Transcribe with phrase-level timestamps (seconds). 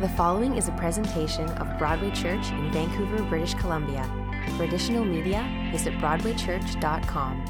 [0.00, 4.08] The following is a presentation of Broadway Church in Vancouver, British Columbia.
[4.56, 7.44] For additional media, visit BroadwayChurch.com.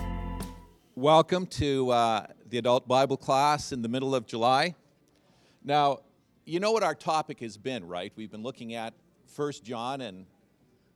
[0.94, 4.74] Welcome to uh, the adult Bible class in the middle of July.
[5.62, 5.98] Now,
[6.46, 8.14] you know what our topic has been, right?
[8.16, 8.94] We've been looking at
[9.26, 10.24] First John, and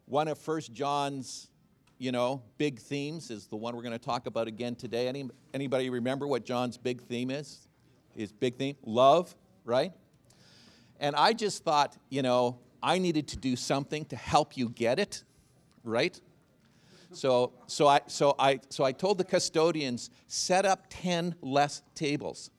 [0.07, 1.51] one of First John's,
[1.99, 5.07] you know, big themes is the one we're going to talk about again today.
[5.07, 7.69] Any, anybody remember what John's big theme is?
[8.17, 8.77] His big theme?
[8.87, 9.93] Love, right?
[11.03, 15.01] And I just thought, you know, I needed to do something to help you get
[15.01, 15.25] it,
[15.83, 16.19] right?
[17.11, 22.51] So, so, I, so, I, so I told the custodians, set up 10 less tables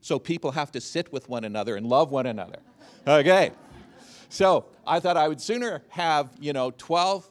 [0.00, 2.60] so people have to sit with one another and love one another.
[3.06, 3.50] Okay.
[4.28, 7.28] So I thought I would sooner have, you know, 12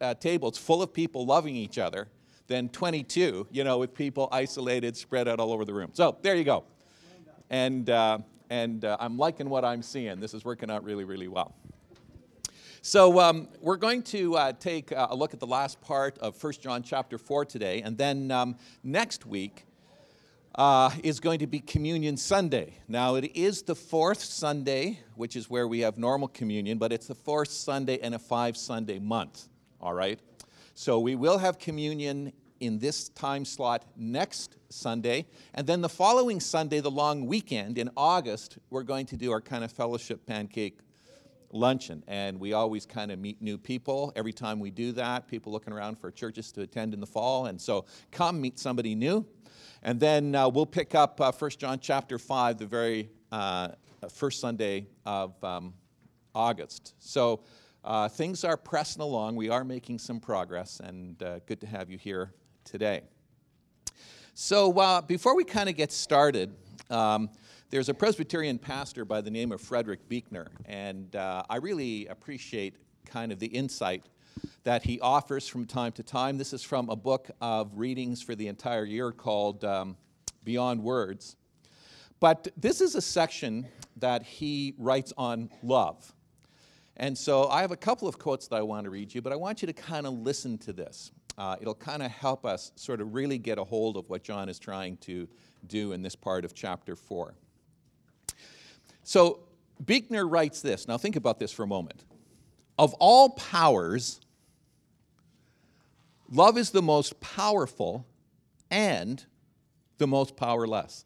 [0.00, 2.08] uh, tables full of people loving each other
[2.48, 5.90] than 22, you know, with people isolated, spread out all over the room.
[5.94, 6.64] So there you go.
[7.48, 8.18] And, uh,
[8.52, 10.20] and uh, I'm liking what I'm seeing.
[10.20, 11.54] This is working out really, really well.
[12.82, 16.52] So um, we're going to uh, take a look at the last part of 1
[16.60, 19.64] John chapter 4 today, and then um, next week
[20.54, 22.74] uh, is going to be Communion Sunday.
[22.88, 27.06] Now, it is the fourth Sunday, which is where we have normal communion, but it's
[27.06, 29.48] the fourth Sunday in a five Sunday month,
[29.80, 30.20] all right?
[30.74, 35.26] So we will have communion in this time slot next Sunday.
[35.52, 39.40] And then the following Sunday, the long weekend in August, we're going to do our
[39.40, 40.78] kind of fellowship pancake
[41.50, 42.04] luncheon.
[42.06, 45.72] And we always kind of meet new people every time we do that, people looking
[45.72, 47.46] around for churches to attend in the fall.
[47.46, 49.26] And so come meet somebody new.
[49.82, 53.70] And then uh, we'll pick up uh, 1 John chapter 5, the very uh,
[54.08, 55.74] first Sunday of um,
[56.32, 56.94] August.
[57.00, 57.42] So
[57.82, 59.34] uh, things are pressing along.
[59.34, 62.32] We are making some progress, and uh, good to have you here
[62.64, 63.02] today.
[64.34, 66.54] So uh, before we kind of get started,
[66.90, 67.30] um,
[67.70, 72.76] there's a Presbyterian pastor by the name of Frederick Buechner, and uh, I really appreciate
[73.06, 74.04] kind of the insight
[74.64, 76.38] that he offers from time to time.
[76.38, 79.96] This is from a book of readings for the entire year called um,
[80.44, 81.36] Beyond Words.
[82.20, 86.12] But this is a section that he writes on love.
[86.96, 89.32] And so I have a couple of quotes that I want to read you, but
[89.32, 92.72] I want you to kind of listen to this uh, it'll kind of help us
[92.76, 95.28] sort of really get a hold of what John is trying to
[95.66, 97.34] do in this part of chapter 4.
[99.02, 99.40] So
[99.84, 100.86] Buechner writes this.
[100.86, 102.04] Now think about this for a moment.
[102.78, 104.20] Of all powers,
[106.30, 108.06] love is the most powerful
[108.70, 109.24] and
[109.98, 111.04] the most powerless.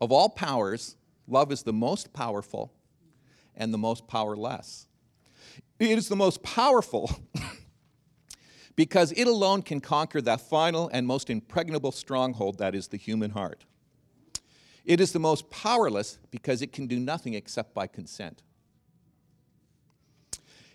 [0.00, 2.72] Of all powers, love is the most powerful
[3.54, 4.86] and the most powerless.
[5.78, 7.10] It is the most powerful
[8.76, 13.30] because it alone can conquer that final and most impregnable stronghold that is the human
[13.30, 13.64] heart.
[14.84, 18.42] It is the most powerless because it can do nothing except by consent.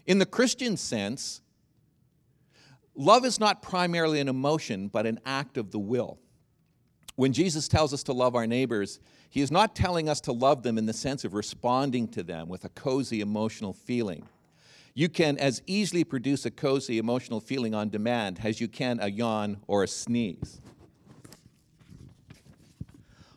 [0.06, 1.42] In the Christian sense,
[2.96, 6.18] love is not primarily an emotion, but an act of the will.
[7.16, 10.64] When Jesus tells us to love our neighbors, he is not telling us to love
[10.64, 14.28] them in the sense of responding to them with a cozy emotional feeling.
[14.94, 19.08] You can as easily produce a cozy emotional feeling on demand as you can a
[19.08, 20.62] yawn or a sneeze.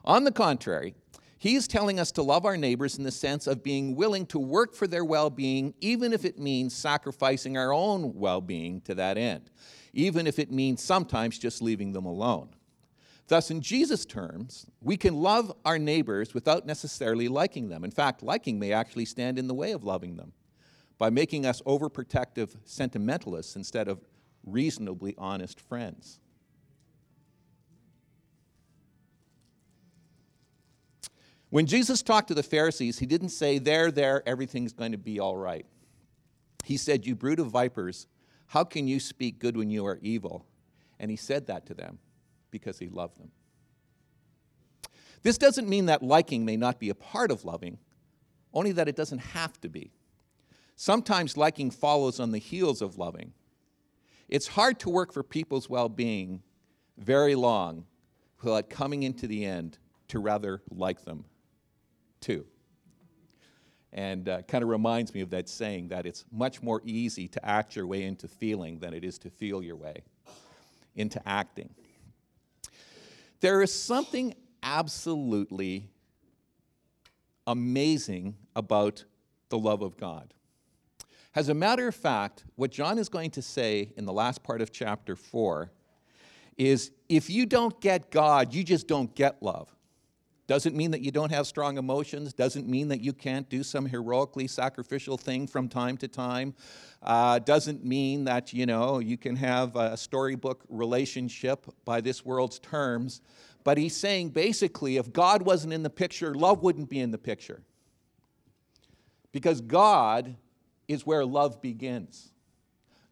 [0.04, 0.94] On the contrary,
[1.38, 4.38] he is telling us to love our neighbors in the sense of being willing to
[4.38, 8.94] work for their well being, even if it means sacrificing our own well being to
[8.96, 9.50] that end,
[9.92, 12.48] even if it means sometimes just leaving them alone.
[13.28, 17.84] Thus, in Jesus' terms, we can love our neighbors without necessarily liking them.
[17.84, 20.32] In fact, liking may actually stand in the way of loving them
[20.98, 24.00] by making us overprotective sentimentalists instead of
[24.44, 26.20] reasonably honest friends.
[31.50, 35.20] When Jesus talked to the Pharisees, he didn't say, There, there, everything's going to be
[35.20, 35.64] all right.
[36.64, 38.08] He said, You brood of vipers,
[38.46, 40.46] how can you speak good when you are evil?
[40.98, 41.98] And he said that to them
[42.50, 43.30] because he loved them.
[45.22, 47.78] This doesn't mean that liking may not be a part of loving,
[48.52, 49.92] only that it doesn't have to be.
[50.76, 53.32] Sometimes liking follows on the heels of loving.
[54.28, 56.42] It's hard to work for people's well being
[56.98, 57.86] very long
[58.42, 59.78] without coming into the end
[60.08, 61.24] to rather like them
[62.20, 62.46] too.
[63.92, 67.46] And uh, kind of reminds me of that saying that it's much more easy to
[67.46, 70.02] act your way into feeling than it is to feel your way
[70.96, 71.70] into acting.
[73.40, 75.90] There is something absolutely
[77.46, 79.04] amazing about
[79.48, 80.34] the love of God.
[81.34, 84.60] As a matter of fact, what John is going to say in the last part
[84.60, 85.70] of chapter 4
[86.56, 89.74] is if you don't get God, you just don't get love.
[90.46, 93.86] Doesn't mean that you don't have strong emotions, doesn't mean that you can't do some
[93.86, 96.54] heroically sacrificial thing from time to time.
[97.02, 102.58] Uh, doesn't mean that, you know, you can have a storybook relationship by this world's
[102.60, 103.22] terms.
[103.64, 107.18] But he's saying basically, if God wasn't in the picture, love wouldn't be in the
[107.18, 107.62] picture.
[109.32, 110.36] Because God
[110.88, 112.30] is where love begins.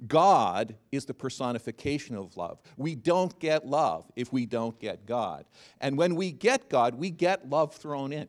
[0.06, 2.60] God is the personification of love.
[2.76, 5.44] We don't get love if we don't get God.
[5.80, 8.28] And when we get God, we get love thrown in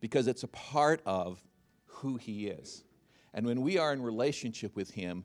[0.00, 1.42] because it's a part of
[1.86, 2.84] who He is.
[3.34, 5.24] And when we are in relationship with Him,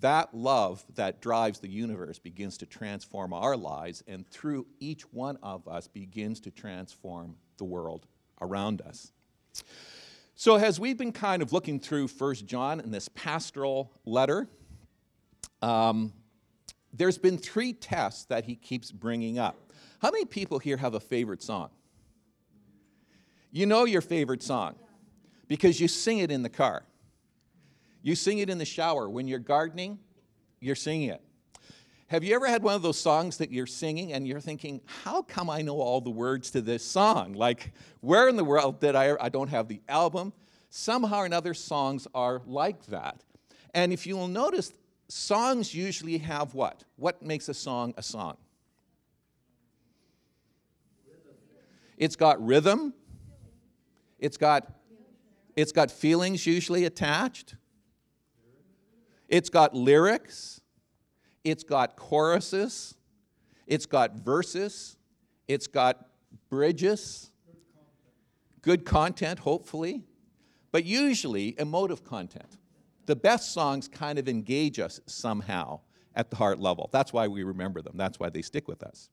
[0.00, 5.38] that love that drives the universe begins to transform our lives, and through each one
[5.42, 8.06] of us begins to transform the world
[8.40, 9.12] around us.
[10.36, 14.48] So, as we've been kind of looking through First John in this pastoral letter,
[15.62, 16.12] um,
[16.92, 19.72] there's been three tests that he keeps bringing up.
[20.00, 21.70] How many people here have a favorite song?
[23.52, 24.74] You know your favorite song
[25.46, 26.84] because you sing it in the car.
[28.02, 29.08] You sing it in the shower.
[29.08, 30.00] When you're gardening,
[30.60, 31.22] you're singing it.
[32.08, 35.22] Have you ever had one of those songs that you're singing and you're thinking, how
[35.22, 37.32] come I know all the words to this song?
[37.32, 39.16] Like, where in the world did I?
[39.18, 40.32] I don't have the album.
[40.68, 43.24] Somehow or another, songs are like that.
[43.72, 44.72] And if you will notice,
[45.08, 46.84] songs usually have what?
[46.96, 48.36] What makes a song a song?
[51.96, 52.92] It's got rhythm.
[54.18, 54.70] It's got,
[55.56, 57.54] it's got feelings usually attached.
[59.28, 60.60] It's got lyrics,
[61.44, 62.94] it's got choruses,
[63.66, 64.96] it's got verses,
[65.46, 66.06] it's got
[66.50, 67.30] bridges,
[68.62, 70.02] good content, hopefully,
[70.72, 72.56] but usually emotive content.
[73.06, 75.80] The best songs kind of engage us somehow
[76.16, 76.88] at the heart level.
[76.92, 79.10] That's why we remember them, that's why they stick with us.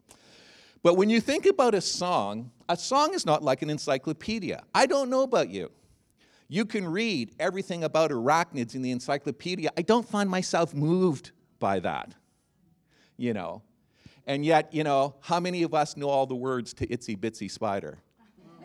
[0.83, 4.63] But when you think about a song, a song is not like an encyclopedia.
[4.73, 5.69] I don't know about you.
[6.47, 9.69] You can read everything about arachnids in the encyclopedia.
[9.77, 12.15] I don't find myself moved by that,
[13.21, 13.61] you know.
[14.25, 17.49] And yet, you know, how many of us know all the words to Itsy Bitsy
[17.49, 17.99] Spider?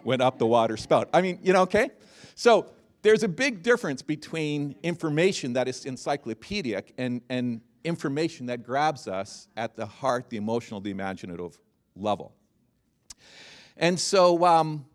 [0.04, 1.08] Went up the water spout.
[1.12, 1.90] I mean, you know, okay?
[2.34, 2.70] So
[3.02, 9.48] there's a big difference between information that is encyclopedic and, and information that grabs us
[9.56, 11.58] at the heart, the emotional, the imaginative
[11.96, 12.34] level.
[13.76, 14.86] And so, um,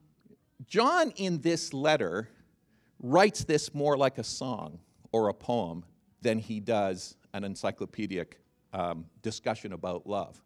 [0.68, 2.30] John in this letter
[3.00, 4.80] writes this more like a song
[5.12, 5.84] or a poem
[6.22, 8.42] than he does an encyclopedic
[8.74, 10.42] um, discussion about love.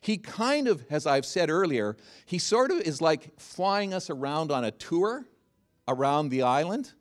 [0.00, 1.96] He kind of, as I've said earlier,
[2.26, 5.26] he sort of is like flying us around on a tour
[5.88, 6.92] around the island.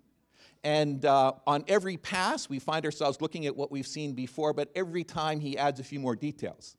[0.64, 4.72] And uh, on every pass, we find ourselves looking at what we've seen before, but
[4.76, 6.78] every time he adds a few more details.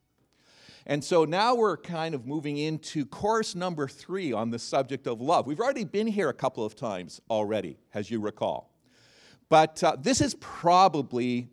[0.86, 5.20] And so now we're kind of moving into course number three on the subject of
[5.20, 5.46] love.
[5.46, 8.72] We've already been here a couple of times already, as you recall.
[9.48, 11.48] But uh, this is probably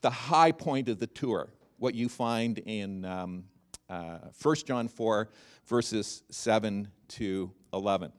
[0.00, 3.44] the high point of the tour, what you find in um,
[3.88, 5.28] uh, 1 John 4,
[5.66, 8.12] verses 7 to 11.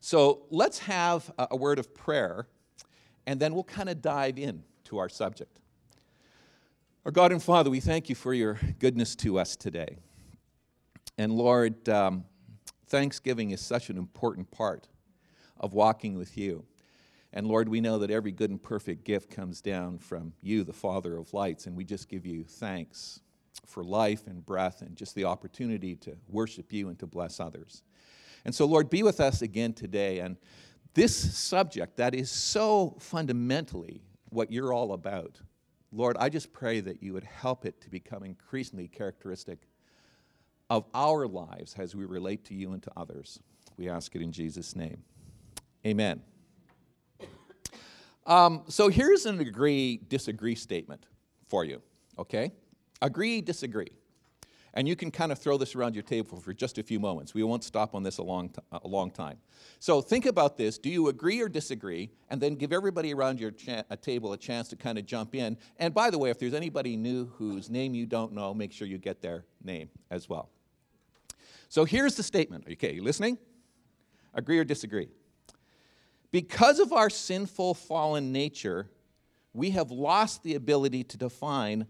[0.00, 2.46] So let's have a, word of prayer,
[3.26, 5.58] and then we'll kind of dive in to our subject.
[7.04, 9.96] Our God and Father, we thank you for your goodness to us today.
[11.16, 12.24] And Lord, um,
[12.86, 14.88] Thanksgiving is such an important part
[15.58, 16.64] of walking with you.
[17.32, 20.72] And Lord, we know that every good and perfect gift comes down from you, the
[20.72, 23.20] Father of lights, and we just give you thanks
[23.66, 27.82] for life and breath and just the opportunity to worship you and to bless others.
[28.44, 30.20] And so, Lord, be with us again today.
[30.20, 30.38] And
[30.94, 35.40] this subject that is so fundamentally what you're all about
[35.92, 39.58] Lord, I just pray that you would help it to become increasingly characteristic
[40.68, 43.40] of our lives as we relate to you and to others.
[43.76, 45.02] We ask it in Jesus' name.
[45.86, 46.20] Amen.
[48.28, 51.06] Um, so here's an agree disagree statement
[51.46, 51.80] for you,
[52.18, 52.52] okay?
[53.00, 53.88] Agree, disagree.
[54.74, 57.32] And you can kind of throw this around your table for just a few moments.
[57.32, 59.38] We won't stop on this a long, t- a long time.
[59.80, 60.76] So think about this.
[60.76, 62.10] Do you agree or disagree?
[62.28, 65.34] And then give everybody around your cha- a table a chance to kind of jump
[65.34, 65.56] in.
[65.78, 68.86] And by the way, if there's anybody new whose name you don't know, make sure
[68.86, 70.50] you get their name as well.
[71.70, 72.66] So here's the statement.
[72.70, 73.38] Okay, you listening?
[74.34, 75.08] Agree or disagree?
[76.30, 78.90] Because of our sinful, fallen nature,
[79.54, 81.86] we have lost the ability to define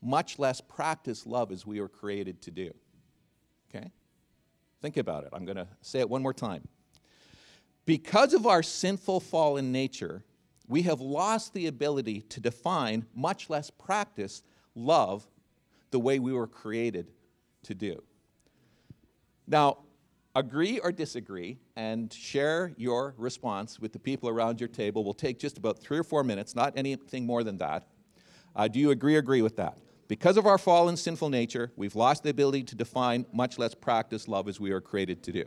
[0.00, 2.72] much less practice love as we were created to do.
[3.74, 3.90] Okay?
[4.80, 5.30] Think about it.
[5.32, 6.66] I'm going to say it one more time.
[7.84, 10.24] Because of our sinful fallen nature,
[10.68, 14.42] we have lost the ability to define, much less practice,
[14.74, 15.26] love
[15.90, 17.10] the way we were created
[17.64, 18.02] to do.
[19.46, 19.78] Now,
[20.34, 25.04] agree or disagree and share your response with the people around your table.
[25.04, 27.86] We'll take just about three or four minutes, not anything more than that.
[28.56, 29.76] Uh, do you agree agree with that?
[30.08, 34.28] Because of our fallen sinful nature, we've lost the ability to define, much less practice
[34.28, 35.44] love as we are created to do.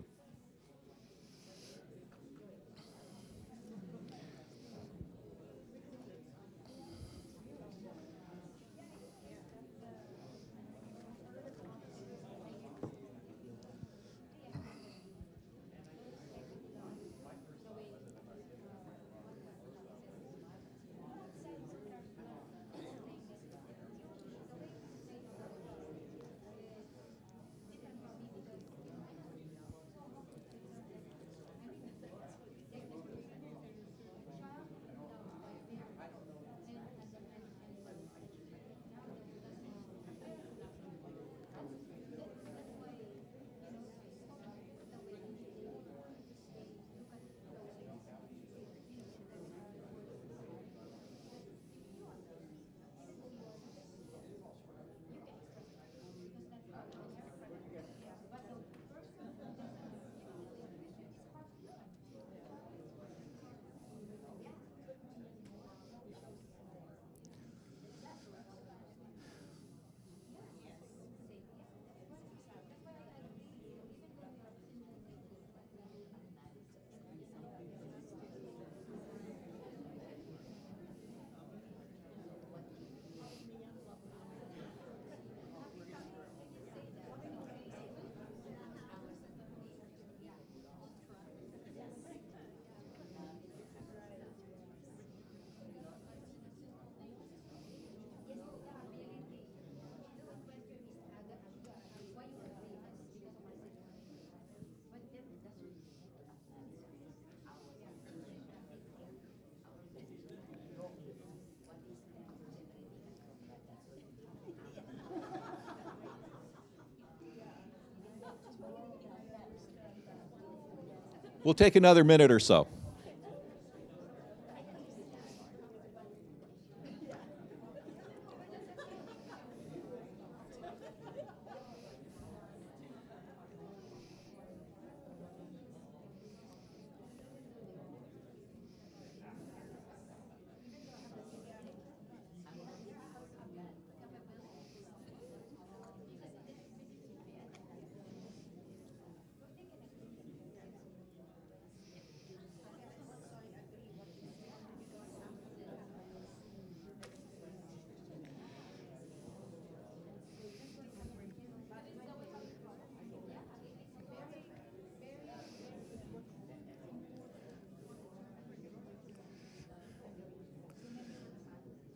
[121.46, 122.68] We'll take another minute or so.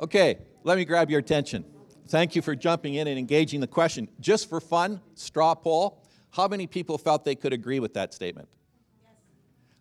[0.09, 1.63] Okay, let me grab your attention.
[2.07, 4.07] Thank you for jumping in and engaging the question.
[4.19, 6.01] Just for fun, straw poll,
[6.31, 8.49] how many people felt they could agree with that statement?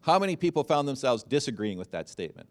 [0.03, 2.47] How many people found themselves disagreeing with that statement?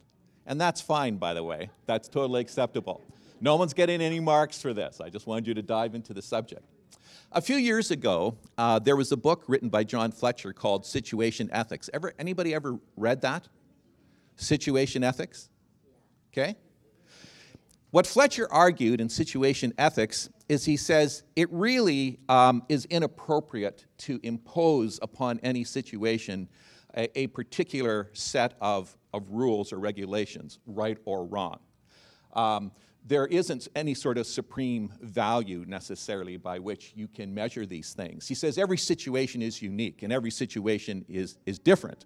[0.48, 1.70] And that's fine, by the way.
[1.86, 3.04] That's totally acceptable.
[3.42, 5.00] No one's getting any marks for this.
[5.00, 6.64] I just wanted you to dive into the subject.
[7.32, 11.48] A few years ago, uh, there was a book written by John Fletcher called Situation
[11.52, 11.92] Ethics.
[11.94, 13.48] Ever, anybody ever read that?
[14.36, 15.50] Situation Ethics?
[16.34, 16.56] Okay?
[17.92, 24.20] What Fletcher argued in situation ethics is he says it really um, is inappropriate to
[24.24, 26.50] impose upon any situation
[26.96, 31.60] a, a, particular set of, of rules or regulations, right or wrong.
[32.34, 32.72] Um,
[33.06, 38.28] there isn't any sort of supreme value necessarily by which you can measure these things.
[38.28, 42.06] He says every situation is unique and every situation is, is different.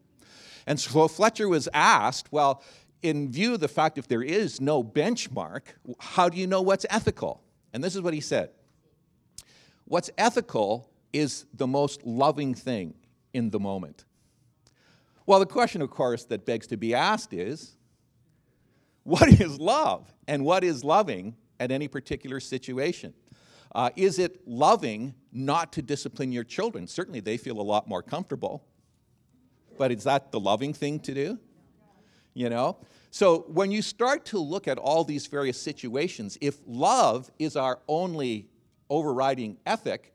[0.68, 2.64] And so Fletcher was asked, well,
[3.04, 5.62] in view of the fact if there is no benchmark,
[6.00, 7.44] how do you know what's ethical?
[7.74, 8.50] And this is what he said
[9.86, 12.94] What's ethical is the most loving thing
[13.34, 14.06] in the moment.
[15.26, 17.76] Well, the question, of course, that begs to be asked is
[19.04, 23.14] what is love and what is loving at any particular situation?
[23.74, 26.88] Uh, is it loving not to discipline your children?
[26.88, 28.64] Certainly, they feel a lot more comfortable.
[29.78, 31.40] But is that the loving thing to do?
[32.34, 32.78] You know?
[33.10, 37.80] So when you start to look at all these various situations, if love is our
[37.88, 38.48] only
[38.90, 40.14] overriding ethic,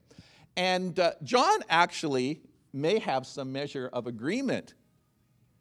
[0.56, 2.40] and uh, John actually
[2.72, 4.74] may have some measure of agreement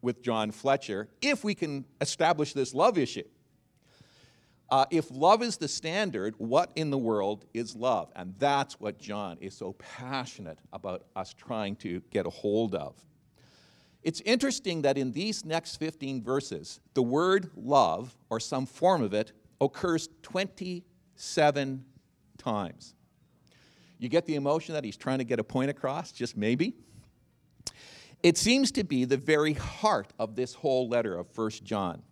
[0.02, 3.24] with John Fletcher if we can establish this love issue.
[4.70, 8.12] Uh, if love is the standard, what in the world is love?
[8.16, 12.96] And that's what John is so passionate about us trying to get a hold of.
[14.06, 19.16] It's interesting that in these next 15 verses, the word love, or some form of
[19.16, 21.84] it, occurs 27
[22.38, 22.94] times.
[23.98, 26.76] You get the emotion that he's trying to get a point across, just maybe?
[28.22, 32.04] It seems to be the very heart of this whole letter of 1 John.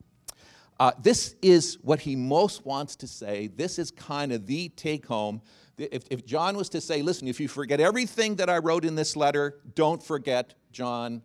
[0.80, 3.52] Uh, this is what he most wants to say.
[3.56, 5.44] This is kind of the take home.
[5.78, 8.96] If, if John was to say, listen, if you forget everything that I wrote in
[8.96, 11.22] this letter, don't forget John,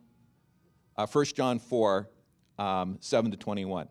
[0.99, 2.11] uh, 1 John 4,
[2.59, 3.88] um, 7 to 21.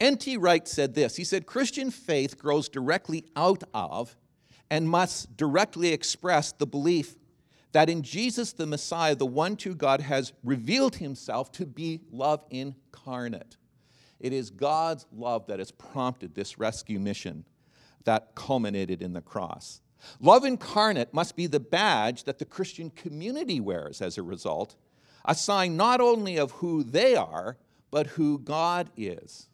[0.00, 0.36] N.T.
[0.36, 4.14] Wright said this He said, Christian faith grows directly out of
[4.70, 7.16] and must directly express the belief
[7.72, 12.44] that in Jesus the Messiah, the one true God, has revealed himself to be love
[12.50, 13.56] incarnate.
[14.20, 17.44] It is God's love that has prompted this rescue mission
[18.04, 19.80] that culminated in the cross.
[20.20, 24.76] Love incarnate must be the badge that the Christian community wears as a result,
[25.24, 27.56] a sign not only of who they are,
[27.90, 29.48] but who God is.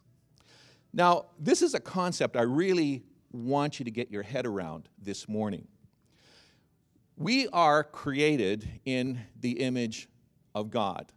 [0.92, 5.28] Now, this is a concept I really want you to get your head around this
[5.28, 5.68] morning.
[7.16, 10.08] We are created in the image
[10.54, 11.12] of God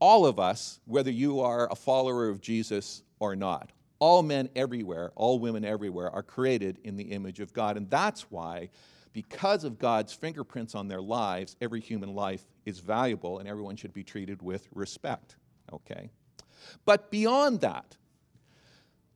[0.00, 5.12] all of us, whether you are a follower of Jesus or not, all men everywhere,
[5.14, 7.76] all women everywhere are created in the image of God.
[7.76, 8.70] And that's why,
[9.12, 13.92] because of God's fingerprints on their lives, every human life is valuable and everyone should
[13.92, 15.36] be treated with respect.
[15.72, 16.10] Okay?
[16.84, 17.96] But beyond that,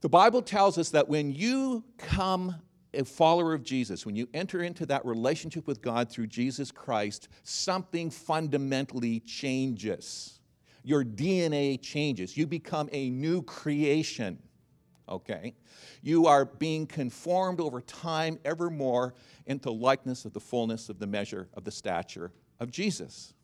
[0.01, 2.57] the Bible tells us that when you come
[2.93, 7.29] a follower of Jesus, when you enter into that relationship with God through Jesus Christ,
[7.43, 10.39] something fundamentally changes
[10.85, 12.37] your DNA changes.
[12.37, 14.39] You become a new creation,
[15.09, 15.55] okay?
[16.03, 19.15] You are being conformed over time ever more
[19.47, 23.35] into likeness of the fullness of the measure of the stature of Jesus.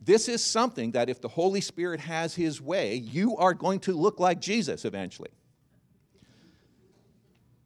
[0.00, 3.92] This is something that if the Holy Spirit has His way, you are going to
[3.92, 5.30] look like Jesus eventually.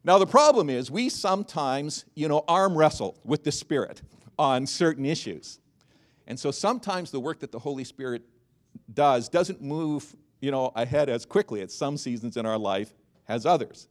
[0.05, 4.02] Now, the problem is we sometimes, you know, arm wrestle with the Spirit
[4.38, 5.59] on certain issues.
[6.26, 8.22] And so sometimes the work that the Holy Spirit
[8.92, 12.92] does doesn't move you know, ahead as quickly as some seasons in our life
[13.25, 13.88] has others.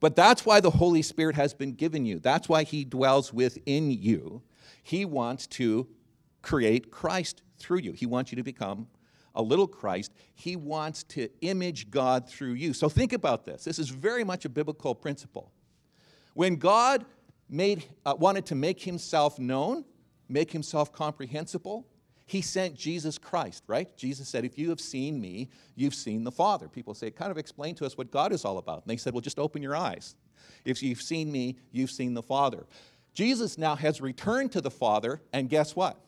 [0.00, 2.18] But that's why the Holy Spirit has been given you.
[2.18, 4.42] That's why He dwells within you.
[4.82, 5.88] He wants to
[6.42, 7.92] create Christ through you.
[7.92, 8.86] He wants you to become
[9.34, 10.12] a little Christ.
[10.34, 12.72] He wants to image God through you.
[12.72, 13.64] So think about this.
[13.64, 15.52] This is very much a biblical principle.
[16.34, 17.04] When God
[17.48, 19.84] made, uh, wanted to make Himself known,
[20.28, 21.86] make Himself comprehensible,
[22.26, 23.94] he sent Jesus Christ, right?
[23.96, 26.68] Jesus said, If you have seen me, you've seen the Father.
[26.68, 28.82] People say, Kind of explain to us what God is all about.
[28.82, 30.16] And they said, Well, just open your eyes.
[30.64, 32.66] If you've seen me, you've seen the Father.
[33.12, 36.00] Jesus now has returned to the Father, and guess what?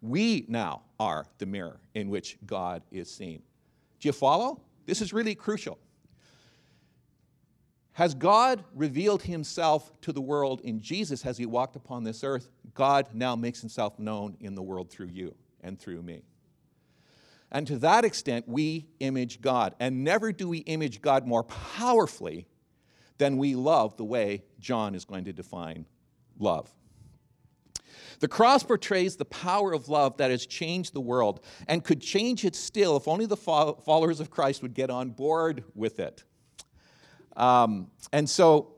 [0.00, 3.42] We now are the mirror in which God is seen.
[4.00, 4.60] Do you follow?
[4.84, 5.78] This is really crucial.
[7.94, 12.48] Has God revealed himself to the world in Jesus as he walked upon this earth?
[12.74, 16.22] God now makes himself known in the world through you and through me.
[17.50, 19.74] And to that extent, we image God.
[19.78, 22.46] And never do we image God more powerfully
[23.18, 25.84] than we love the way John is going to define
[26.38, 26.70] love.
[28.20, 32.46] The cross portrays the power of love that has changed the world and could change
[32.46, 36.24] it still if only the followers of Christ would get on board with it.
[37.36, 38.74] Um, and so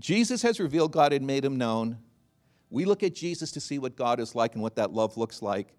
[0.00, 1.98] Jesus has revealed God and made him known.
[2.70, 5.42] We look at Jesus to see what God is like and what that love looks
[5.42, 5.74] like.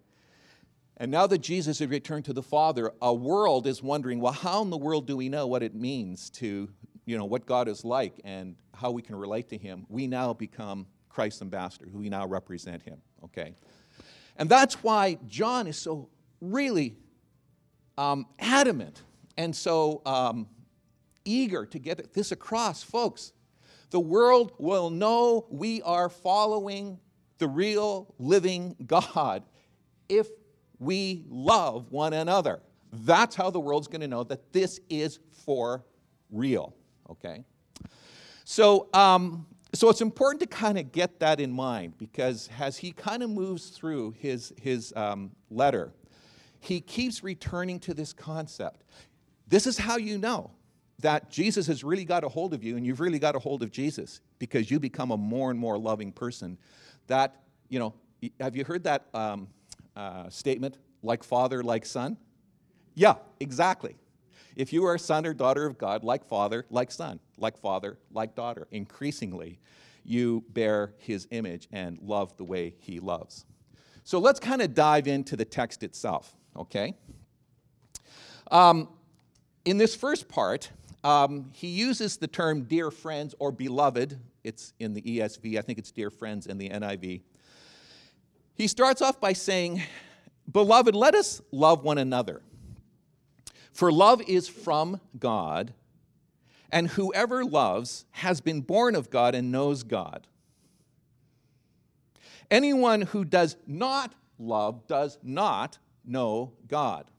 [0.98, 4.62] And now that Jesus has returned to the Father, a world is wondering, well, how
[4.62, 6.70] in the world do we know what it means to,
[7.06, 9.86] you know, what God is like and how we can relate to Him?
[9.88, 13.56] We now become Christ's ambassador, who we now represent Him, okay?
[14.36, 16.10] And that's why John is so
[16.42, 16.98] really
[17.98, 19.02] um, adamant
[19.38, 20.48] and so um,
[21.26, 23.34] eager to get this across, folks.
[23.92, 27.00] The world will know we are following
[27.40, 29.44] the real living God
[30.08, 30.28] if
[30.80, 32.62] we love one another.
[32.92, 35.86] That's how the world's going to know that this is for
[36.32, 36.76] real,
[37.10, 37.44] okay?
[38.44, 42.92] So, um, so it's important to kind of get that in mind because as he
[42.92, 45.94] kind of moves through his, his um, letter,
[46.60, 48.84] he keeps returning to this concept.
[49.48, 50.52] This is how you know
[51.00, 53.64] that Jesus has really got a hold of you and you've really got a hold
[53.64, 56.58] of Jesus because you become a more and more loving person.
[57.08, 57.36] That,
[57.70, 57.94] you know,
[58.40, 59.48] have you heard that um,
[59.96, 62.18] uh, statement, like father, like son?
[62.96, 63.96] Yeah, exactly.
[64.56, 67.98] If you are a son or daughter of God, like father, like son, like father,
[68.12, 69.60] like daughter, increasingly
[70.04, 73.46] you bear his image and love the way he loves.
[74.04, 76.96] So let's kind of dive into the text itself, okay?
[78.52, 78.90] Um,
[79.66, 80.72] in this first part,
[81.04, 84.20] um, he uses the term dear friends or beloved.
[84.44, 87.22] It's in the ESV, I think it's dear friends in the NIV.
[88.56, 89.82] He starts off by saying,
[90.52, 92.42] Beloved, let us love one another.
[93.72, 95.74] For love is from God,
[96.70, 100.28] and whoever loves has been born of God and knows God.
[102.52, 107.10] Anyone who does not love does not know God,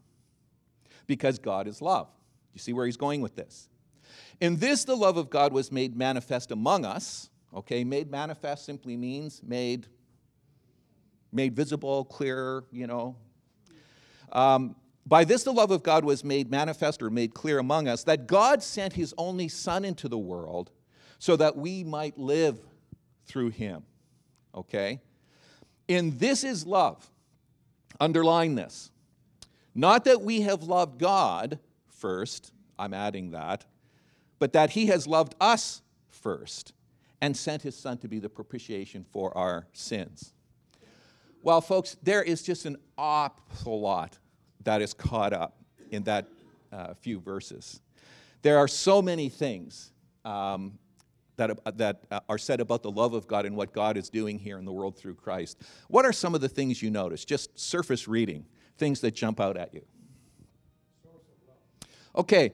[1.07, 2.09] because God is love.
[2.53, 3.69] You see where he's going with this?
[4.40, 7.29] In this, the love of God was made manifest among us.
[7.55, 9.87] Okay, made manifest simply means made,
[11.33, 13.16] made visible, clear, you know.
[14.33, 14.76] Um,
[15.07, 18.26] by this, the love of God was made manifest or made clear among us that
[18.26, 20.70] God sent his only Son into the world
[21.18, 22.59] so that we might live
[23.26, 23.83] through him.
[24.55, 25.00] Okay?
[25.88, 27.11] In this is love.
[27.98, 28.90] Underline this.
[29.74, 33.64] Not that we have loved God first, I'm adding that,
[34.40, 36.72] but that he has loved us first
[37.20, 40.33] and sent his Son to be the propitiation for our sins.
[41.42, 44.18] Well, folks, there is just an awful lot
[44.64, 45.57] that is caught up
[45.90, 46.26] in that
[46.72, 47.81] uh, few verses.
[48.42, 49.92] There are so many things
[50.24, 50.79] um,
[51.37, 54.11] that, uh, that uh, are said about the love of God and what God is
[54.11, 55.59] doing here in the world through Christ.
[55.88, 57.24] What are some of the things you notice?
[57.24, 58.46] Just surface reading,
[58.79, 59.83] things that jump out at you.
[62.16, 62.53] Okay,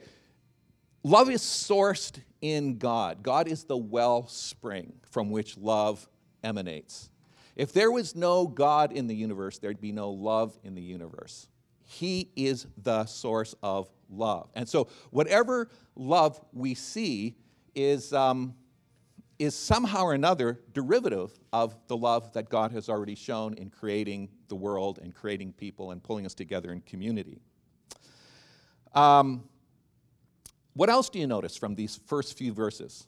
[1.07, 3.23] love is sourced in God.
[3.23, 6.09] God is the wellspring from which love
[6.43, 7.11] emanates.
[7.55, 11.49] If there was no God in the universe, there'd be no love in the universe.
[11.85, 14.51] He is the source of love.
[14.55, 17.37] And so, whatever love we see
[17.77, 18.55] is, um,
[19.39, 24.29] is somehow or another derivative of the love that God has already shown in creating
[24.49, 27.41] the world and creating people and pulling us together in community.
[28.93, 29.45] Um,
[30.77, 33.07] what else do you notice from these first few verses?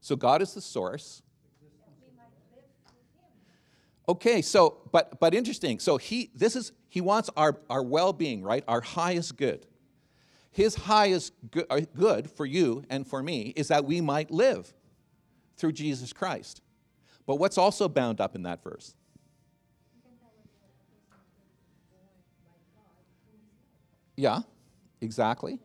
[0.00, 1.22] So, God is the source.
[4.08, 5.80] Okay, so but but interesting.
[5.80, 8.62] So he this is he wants our, our well-being, right?
[8.68, 9.66] Our highest good.
[10.52, 11.32] His highest
[11.68, 14.72] uh, good for you and for me is that we might live
[15.56, 16.62] through Jesus Christ.
[17.26, 18.94] But what's also bound up in that verse?
[24.16, 24.40] Yeah,
[25.00, 25.58] exactly.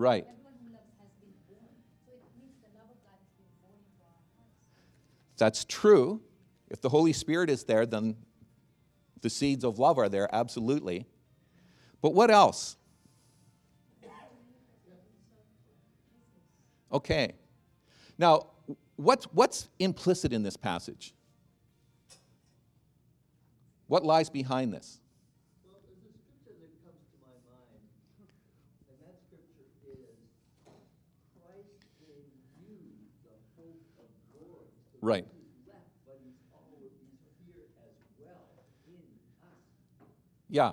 [0.00, 0.26] Right.
[5.36, 6.22] That's true.
[6.70, 8.16] If the Holy Spirit is there, then
[9.20, 11.04] the seeds of love are there, absolutely.
[12.00, 12.76] But what else?
[16.90, 17.34] Okay.
[18.16, 18.46] Now,
[18.96, 21.12] what's, what's implicit in this passage?
[23.86, 24.98] What lies behind this?
[35.00, 35.26] Right.
[40.48, 40.72] Yeah.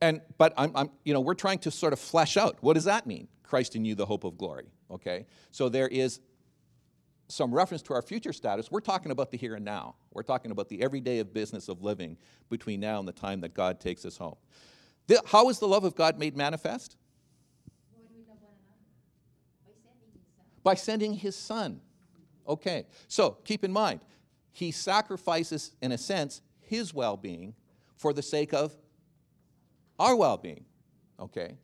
[0.00, 2.84] And but I'm, I'm, you know, we're trying to sort of flesh out what does
[2.84, 3.28] that mean?
[3.42, 4.66] Christ in you, the hope of glory.
[4.90, 5.26] Okay.
[5.50, 6.20] So there is
[7.28, 8.70] some reference to our future status.
[8.70, 9.94] We're talking about the here and now.
[10.12, 12.18] We're talking about the everyday of business of living
[12.50, 14.36] between now and the time that God takes us home.
[15.06, 16.96] The, how is the love of God made manifest?
[20.62, 21.80] By sending his son.
[22.46, 24.00] Okay, so keep in mind,
[24.52, 27.54] he sacrifices, in a sense, his well being
[27.96, 28.76] for the sake of
[29.98, 30.64] our well being.
[31.18, 31.56] Okay?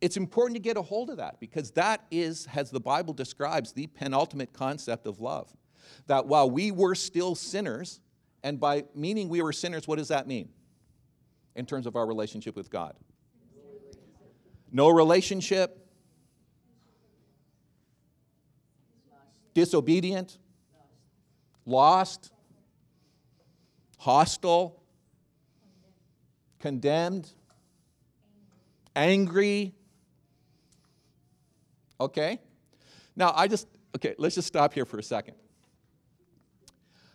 [0.00, 3.72] It's important to get a hold of that because that is, as the Bible describes,
[3.72, 5.54] the penultimate concept of love.
[6.06, 8.00] That while we were still sinners,
[8.42, 10.50] and by meaning we were sinners, what does that mean
[11.54, 12.94] in terms of our relationship with God?
[14.70, 15.85] No relationship,
[19.56, 20.36] disobedient,
[21.64, 22.30] lost,
[23.96, 24.82] hostile,
[26.58, 27.30] condemned,
[28.94, 29.74] angry.
[31.98, 32.38] Okay?
[33.16, 33.66] Now, I just,
[33.96, 35.36] okay, let's just stop here for a second.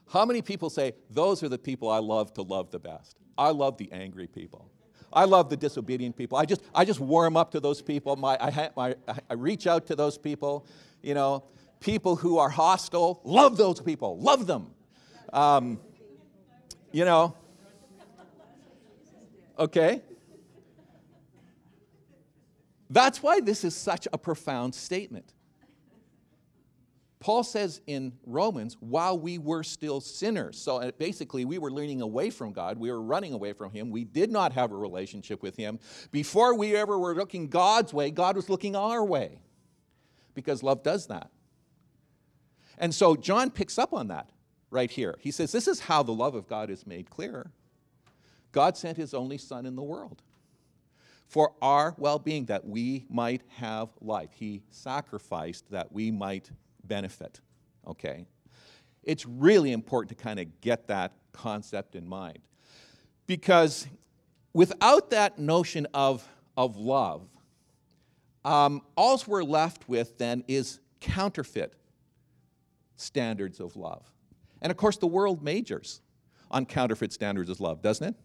[0.10, 3.18] How many people say, those are the people I love to love the best?
[3.38, 4.72] I love the angry people.
[5.14, 6.40] I love the disobedient people.
[6.40, 8.16] I just, I just warm up to those people.
[8.16, 8.96] My, I, my,
[9.30, 10.66] I reach out to those people.
[11.04, 11.44] You know,
[11.82, 14.72] people who are hostile, love those people, love them.
[15.34, 15.80] Um,
[16.94, 17.36] you know,
[19.62, 20.02] Okay?
[22.90, 25.34] That's why this is such a profound statement.
[27.20, 32.02] Paul says in Romans, while we were still sinners, so uh, basically we were leaning
[32.02, 35.44] away from God, we were running away from Him, we did not have a relationship
[35.44, 35.78] with Him.
[36.10, 39.38] Before we ever were looking God's way, God was looking our way,
[40.34, 41.30] because love does that.
[42.82, 44.32] And so John picks up on that
[44.72, 45.16] right here.
[45.20, 47.52] He says, This is how the love of God is made clear.
[48.52, 50.24] God sent His only Son in the world
[51.28, 54.32] for our well being, that we might have life.
[54.34, 56.50] He sacrificed that we might
[56.84, 57.40] benefit.
[57.88, 58.26] Okay?
[59.04, 62.40] It's really important to kind of get that concept in mind.
[63.28, 63.88] Because
[64.54, 67.28] without that notion of, of love,
[68.44, 71.76] um, all we're left with then is counterfeit
[73.02, 74.12] standards of love.
[74.62, 76.02] And of course, the world majors
[76.50, 78.16] on counterfeit standards of love, doesn't it?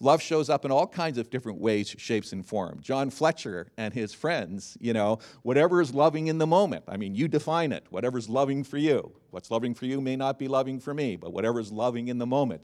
[0.00, 2.84] Love shows up in all kinds of different ways, shapes, and forms.
[2.84, 6.84] John Fletcher and his friends, you know, whatever is loving in the moment.
[6.88, 7.86] I mean, you define it.
[7.90, 9.12] Whatever's loving for you.
[9.30, 12.26] What's loving for you may not be loving for me, but whatever's loving in the
[12.26, 12.62] moment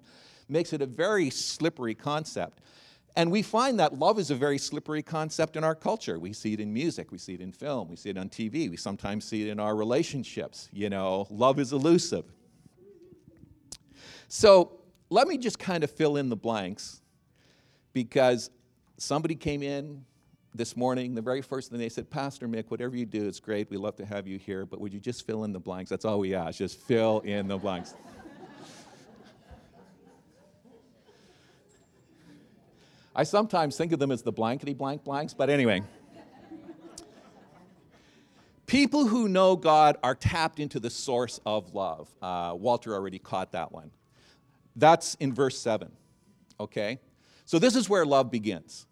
[0.49, 2.61] makes it a very slippery concept.
[3.17, 6.19] And we find that love is a very slippery concept in our culture.
[6.19, 8.71] We see it in music, we see it in film, we see it on TV,
[8.71, 10.69] we sometimes see it in our relationships.
[10.73, 12.25] You know, love is elusive.
[14.29, 17.01] So let me just kind of fill in the blanks
[17.93, 18.51] because
[18.97, 20.05] somebody came in
[20.55, 23.71] this morning, the very first thing they said, Pastor Mick, whatever you do, it's great.
[23.71, 25.91] We love to have you here, but would you just fill in the blanks?
[25.91, 27.95] That's all we ask, just fill in the blanks.
[33.21, 35.83] I sometimes think of them as the blankety blank blanks, but anyway.
[38.65, 42.09] People who know God are tapped into the source of love.
[42.23, 43.91] Uh, Walter already caught that one.
[44.75, 45.93] That's in verse 7,
[46.61, 46.99] okay?
[47.45, 48.87] So, this is where love begins.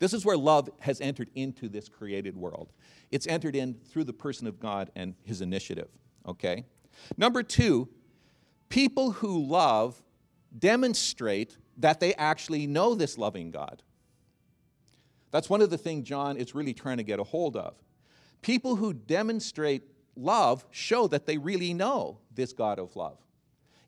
[0.00, 2.72] This is where love has entered into this created world.
[3.12, 5.86] It's entered in through the person of God and his initiative,
[6.26, 6.64] okay?
[7.16, 7.88] Number two,
[8.70, 10.02] people who love
[10.58, 13.82] demonstrate that they actually know this loving God.
[15.30, 17.74] That's one of the things John is really trying to get a hold of.
[18.42, 19.82] People who demonstrate
[20.16, 23.18] love show that they really know this God of love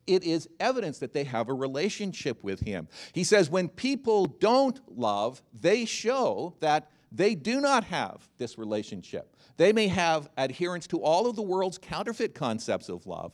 [0.07, 2.87] it is evidence that they have a relationship with Him.
[3.13, 9.35] He says, when people don't love, they show that they do not have this relationship.
[9.57, 13.33] They may have adherence to all of the world's counterfeit concepts of love,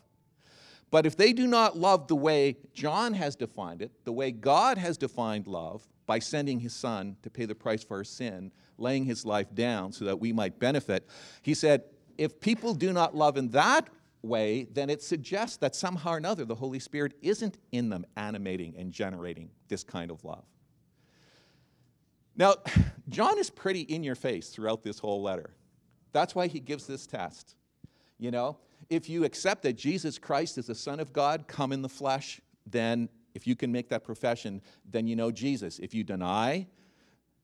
[0.90, 4.78] but if they do not love the way John has defined it, the way God
[4.78, 9.06] has defined love, by sending his son to pay the price for our sin, laying
[9.06, 11.08] his life down so that we might benefit,
[11.44, 11.84] he said,
[12.18, 13.90] if people do not love in that
[14.24, 18.74] way, then it suggests that somehow or another the Holy Spirit isn't in them animating
[18.78, 20.46] and generating this kind of love.
[22.36, 22.56] Now,
[23.10, 25.52] John is pretty in your face throughout this whole letter.
[26.14, 27.56] That's why he gives this test.
[28.18, 28.58] You know,
[28.90, 32.40] if you accept that Jesus Christ is the Son of God, come in the flesh,
[32.66, 35.80] then if you can make that profession, then you know Jesus.
[35.80, 36.68] If you deny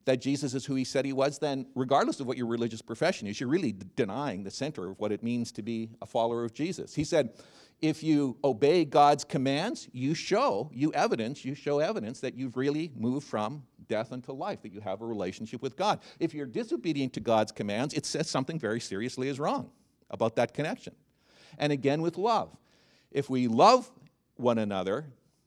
[0.05, 3.27] that Jesus is who he said he was, then regardless of what your religious profession
[3.27, 6.53] is, you're really denying the center of what it means to be a follower of
[6.53, 6.93] Jesus.
[6.93, 7.33] He said,
[7.81, 12.91] if you obey God's commands, you show, you evidence, you show evidence that you've really
[12.95, 15.99] moved from death unto life, that you have a relationship with God.
[16.19, 19.69] If you're disobedient to God's commands, it says something very seriously is wrong
[20.09, 20.95] about that connection.
[21.57, 22.55] And again, with love.
[23.11, 23.89] If we love
[24.35, 25.05] one another,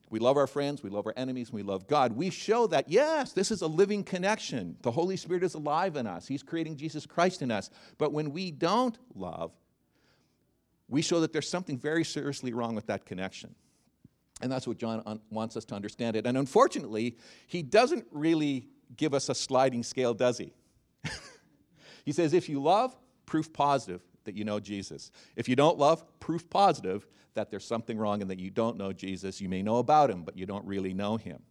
[0.09, 2.13] we love our friends, we love our enemies, we love God.
[2.13, 4.77] We show that, yes, this is a living connection.
[4.83, 7.71] The Holy Spirit is alive in us, He's creating Jesus Christ in us.
[7.99, 9.53] But when we don't love,
[10.89, 13.55] we show that there's something very seriously wrong with that connection.
[14.41, 16.27] And that's what John wants us to understand it.
[16.27, 17.17] And unfortunately,
[17.47, 20.53] he doesn't really give us a sliding scale, does he?
[22.05, 25.11] he says, if you love, proof positive that you know Jesus.
[25.35, 28.93] If you don't love, proof positive that there's something wrong and that you don't know
[28.93, 29.41] Jesus.
[29.41, 31.43] You may know about him, but you don't really know him.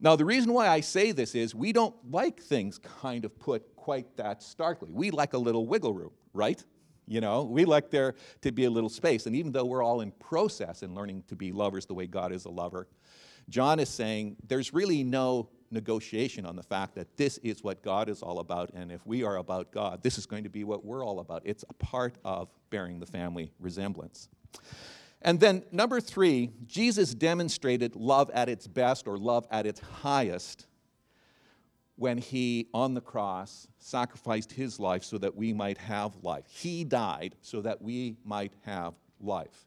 [0.00, 3.76] Now, the reason why I say this is we don't like things kind of put
[3.76, 4.90] quite that starkly.
[4.92, 6.62] We like a little wiggle room, right?
[7.06, 9.26] You know, we like there to be a little space.
[9.26, 12.32] And even though we're all in process in learning to be lovers the way God
[12.32, 12.88] is a lover,
[13.48, 18.08] John is saying there's really no negotiation on the fact that this is what God
[18.08, 20.84] is all about, and if we are about God, this is going to be what
[20.84, 21.42] we're all about.
[21.44, 24.28] It's a part of bearing the family resemblance.
[25.22, 30.66] And then, number three, Jesus demonstrated love at its best or love at its highest
[31.96, 36.44] when he, on the cross, sacrificed his life so that we might have life.
[36.48, 39.66] He died so that we might have life.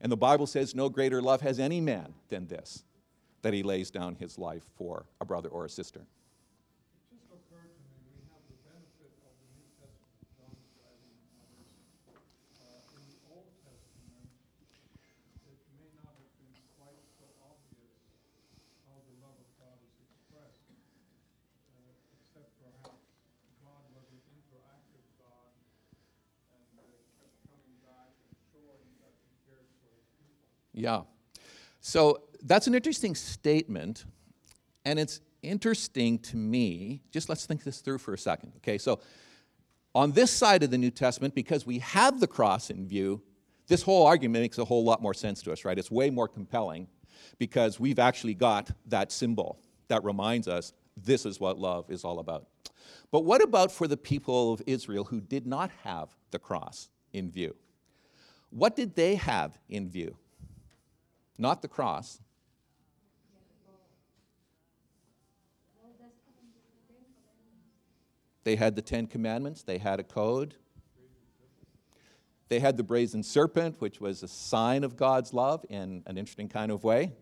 [0.00, 2.84] And the Bible says, No greater love has any man than this,
[3.42, 6.06] that he lays down his life for a brother or a sister.
[30.78, 31.00] Yeah.
[31.80, 34.04] So that's an interesting statement,
[34.84, 37.02] and it's interesting to me.
[37.10, 38.52] Just let's think this through for a second.
[38.58, 39.00] Okay, so
[39.94, 43.22] on this side of the New Testament, because we have the cross in view,
[43.66, 45.78] this whole argument makes a whole lot more sense to us, right?
[45.78, 46.88] It's way more compelling
[47.38, 52.18] because we've actually got that symbol that reminds us this is what love is all
[52.18, 52.46] about.
[53.10, 57.30] But what about for the people of Israel who did not have the cross in
[57.30, 57.54] view?
[58.50, 60.16] What did they have in view?
[61.38, 62.20] Not the cross.
[68.48, 70.54] They had the Ten Commandments, they had a code.
[72.48, 76.48] They had the brazen serpent, which was a sign of God's love in an interesting
[76.48, 77.12] kind of way.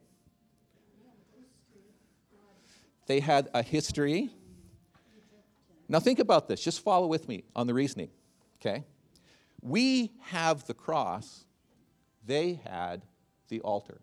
[3.06, 4.30] They had a history.
[5.88, 6.62] Now, think about this.
[6.62, 8.10] Just follow with me on the reasoning,
[8.60, 8.84] okay?
[9.60, 11.44] We have the cross,
[12.24, 13.02] they had
[13.48, 14.00] the altar.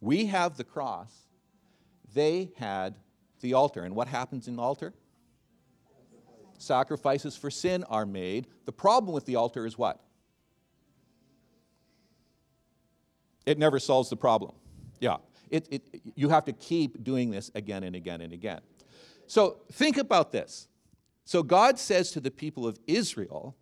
[0.00, 1.12] We have the cross,
[2.12, 2.96] they had
[3.40, 3.84] the altar.
[3.84, 4.94] And what happens in the altar?
[6.58, 8.48] Sacrifices for sin are made.
[8.66, 10.00] The problem with the altar is what?
[13.46, 14.54] It never solves the problem.
[15.00, 15.16] Yeah.
[15.50, 18.60] It, it, you have to keep doing this again and again and again.
[19.26, 20.68] So think about this.
[21.24, 23.56] So God says to the people of Israel,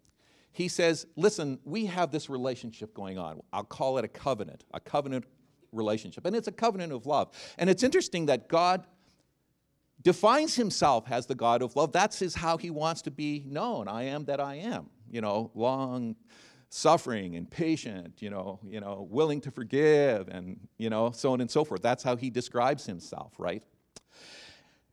[0.52, 3.40] He says, Listen, we have this relationship going on.
[3.52, 5.24] I'll call it a covenant, a covenant
[5.72, 6.24] relationship.
[6.24, 7.30] And it's a covenant of love.
[7.59, 8.87] And it's interesting that God
[10.07, 11.90] defines himself as the God of love.
[11.90, 13.88] That's his, how he wants to be known.
[13.88, 14.87] I am that I am.
[15.11, 16.14] You know, long
[16.69, 21.40] suffering and patient, you know, you know, willing to forgive and, you know, so on
[21.40, 21.83] and so forth.
[21.83, 23.64] That's how he describes himself, right?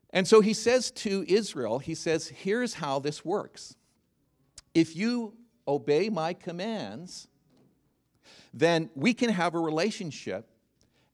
[0.10, 3.76] And so he says to Israel, he says, here's how this works.
[4.74, 5.36] If you
[5.68, 7.28] obey my commands,
[8.52, 10.50] then we can have a relationship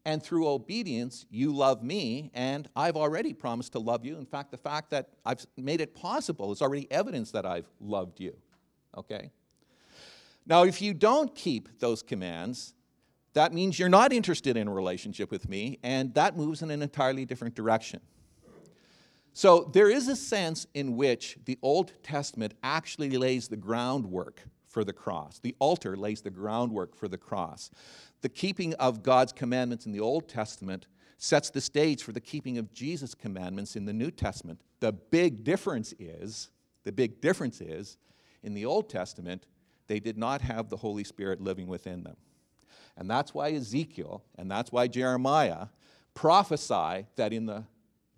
[0.09, 4.17] and through obedience, you love me, and I've already promised to love you.
[4.17, 8.19] In fact, the fact that I've made it possible is already evidence that I've loved
[8.19, 8.35] you.
[8.97, 9.29] Okay?
[10.47, 12.73] Now, if you don't keep those commands,
[13.33, 16.81] that means you're not interested in a relationship with me, and that moves in an
[16.81, 18.01] entirely different direction.
[19.33, 24.83] So, there is a sense in which the Old Testament actually lays the groundwork for
[24.83, 25.39] the cross.
[25.39, 27.71] The altar lays the groundwork for the cross.
[28.21, 32.57] The keeping of God's commandments in the Old Testament sets the stage for the keeping
[32.57, 34.61] of Jesus' commandments in the New Testament.
[34.79, 36.49] The big difference is,
[36.85, 37.97] the big difference is,
[38.43, 39.45] in the Old Testament,
[39.87, 42.15] they did not have the Holy Spirit living within them.
[42.95, 45.67] And that's why Ezekiel and that's why Jeremiah
[46.13, 47.65] prophesy that in the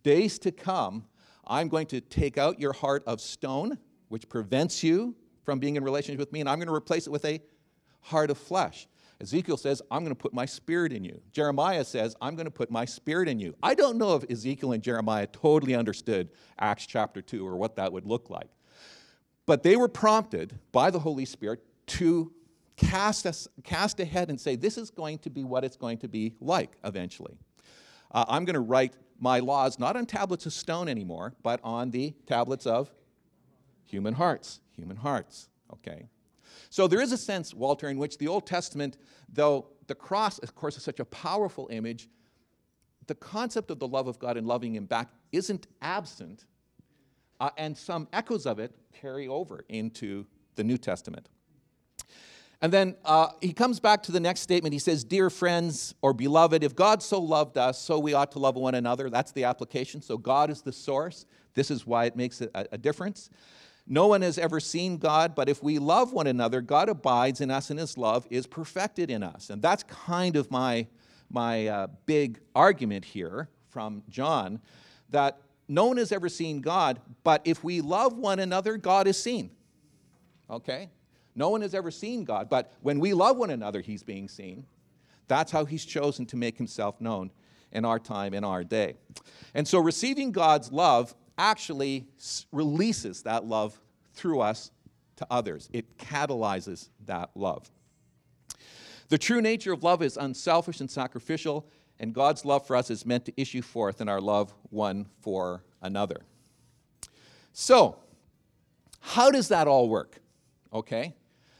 [0.03, 1.05] days to come,
[1.47, 3.77] I'm going to take out your heart of stone,
[4.09, 7.09] which prevents you from being in relationship with me, and I'm going to replace it
[7.09, 7.41] with a
[8.01, 8.87] heart of flesh.
[9.21, 11.21] Ezekiel says, I'm going to put my spirit in you.
[11.31, 13.55] Jeremiah says, I'm going to put my spirit in you.
[13.61, 17.93] I don't know if Ezekiel and Jeremiah totally understood Acts chapter 2 or what that
[17.93, 18.49] would look like.
[19.45, 22.31] But they were prompted by the Holy Spirit to
[22.77, 26.07] cast, us, cast ahead and say, this is going to be what it's going to
[26.07, 27.37] be like eventually.
[28.11, 31.91] Uh, I'm going to write my laws not on tablets of stone anymore, but on
[31.91, 32.91] the tablets of
[33.91, 34.61] human hearts.
[34.75, 36.07] Human hearts, okay?
[36.69, 38.97] So there is a sense, Walter, in which the Old Testament,
[39.31, 42.07] though the cross, of course, is such a powerful image,
[43.07, 46.45] the concept of the love of God and loving Him back isn't absent,
[47.39, 50.25] uh, and some echoes of it carry over into
[50.55, 51.27] the New Testament.
[52.61, 54.71] And then uh, he comes back to the next statement.
[54.71, 58.39] He says, Dear friends or beloved, if God so loved us, so we ought to
[58.39, 59.09] love one another.
[59.09, 60.01] That's the application.
[60.01, 61.25] So God is the source.
[61.55, 63.31] This is why it makes a, a difference.
[63.91, 67.51] No one has ever seen God, but if we love one another, God abides in
[67.51, 69.49] us and his love is perfected in us.
[69.49, 70.87] And that's kind of my,
[71.29, 74.61] my uh, big argument here from John
[75.09, 79.21] that no one has ever seen God, but if we love one another, God is
[79.21, 79.51] seen.
[80.49, 80.89] Okay?
[81.35, 84.65] No one has ever seen God, but when we love one another, he's being seen.
[85.27, 87.29] That's how he's chosen to make himself known
[87.73, 88.95] in our time, in our day.
[89.53, 92.07] And so receiving God's love actually
[92.51, 93.79] releases that love
[94.13, 94.71] through us
[95.17, 95.69] to others.
[95.71, 97.69] It catalyzes that love.
[99.09, 101.67] The true nature of love is unselfish and sacrificial,
[101.99, 105.63] and God's love for us is meant to issue forth in our love one for
[105.81, 106.21] another.
[107.53, 107.97] So,
[108.99, 110.19] how does that all work?
[110.73, 111.15] Okay?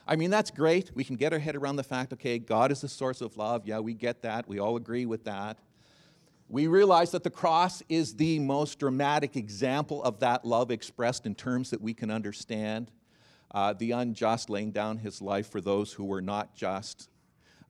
[0.08, 0.92] I mean, that's great.
[0.96, 3.68] We can get our head around the fact, okay, God is the source of love.
[3.68, 4.48] Yeah, we get that.
[4.48, 5.58] We all agree with that.
[6.52, 11.34] We realize that the cross is the most dramatic example of that love expressed in
[11.34, 12.92] terms that we can understand.
[13.52, 17.08] Uh, the unjust laying down his life for those who were not just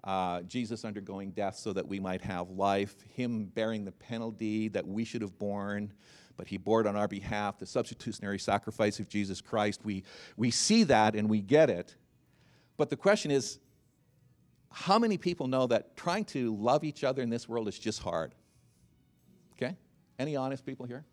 [0.04, 4.88] uh, Jesus undergoing death so that we might have life, Him bearing the penalty that
[4.88, 5.94] we should have borne,
[6.36, 9.82] but He bore it on our behalf, the substitutionary sacrifice of Jesus Christ.
[9.84, 10.02] We,
[10.38, 11.96] we see that and we get it.
[12.78, 13.60] But the question is
[14.72, 18.02] how many people know that trying to love each other in this world is just
[18.02, 18.34] hard?
[20.22, 21.04] Any honest people here?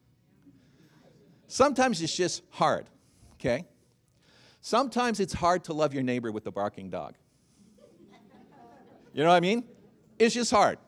[1.47, 2.91] Sometimes it's just hard,
[3.37, 3.65] okay?
[4.61, 7.15] Sometimes it's hard to love your neighbor with the barking dog.
[9.15, 9.65] You know what I mean?
[10.19, 10.79] It's just hard.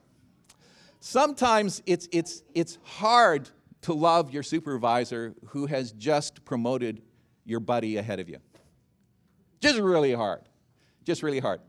[1.01, 3.49] Sometimes it's, it's, it's hard
[3.83, 7.01] to love your supervisor who has just promoted
[7.47, 8.37] your buddy ahead of you.
[9.61, 10.43] Just really hard.
[11.05, 11.63] Just really hard.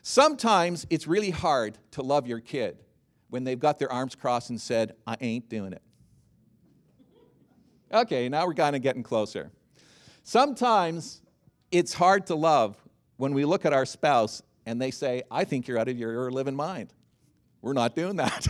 [0.00, 2.78] Sometimes it's really hard to love your kid
[3.28, 5.82] when they've got their arms crossed and said, I ain't doing it.
[7.92, 9.50] Okay, now we're kind of getting closer.
[10.22, 11.22] Sometimes
[11.72, 12.76] it's hard to love
[13.16, 16.30] when we look at our spouse and they say, I think you're out of your
[16.30, 16.92] living mind.
[17.62, 18.46] We're not doing that.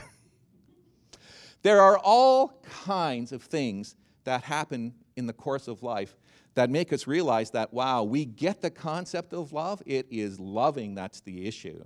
[1.62, 6.16] there are all kinds of things that happen in the course of life
[6.54, 9.82] that make us realize that, wow, we get the concept of love.
[9.86, 11.84] It is loving that's the issue.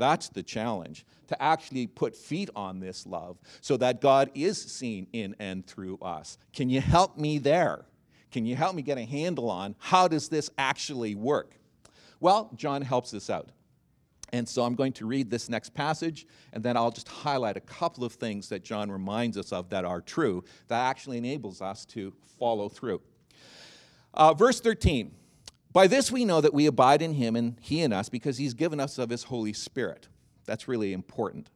[0.00, 5.06] That's the challenge, to actually put feet on this love so that God is seen
[5.12, 6.38] in and through us.
[6.54, 7.84] Can you help me there?
[8.32, 11.54] Can you help me get a handle on how does this actually work?
[12.18, 13.50] Well, John helps us out.
[14.32, 17.60] And so I'm going to read this next passage, and then I'll just highlight a
[17.60, 21.84] couple of things that John reminds us of that are true, that actually enables us
[21.86, 23.02] to follow through.
[24.14, 25.12] Uh, verse 13
[25.72, 28.54] By this we know that we abide in him and he in us, because he's
[28.54, 30.08] given us of his Holy Spirit.
[30.44, 31.50] That's really important.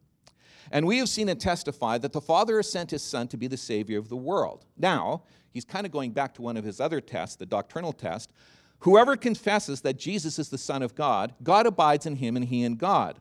[0.70, 3.46] And we have seen and testified that the Father has sent his Son to be
[3.46, 4.64] the Savior of the world.
[4.78, 8.32] Now, he's kind of going back to one of his other tests, the doctrinal test,
[8.84, 12.64] Whoever confesses that Jesus is the Son of God, God abides in him and he
[12.64, 13.18] in God.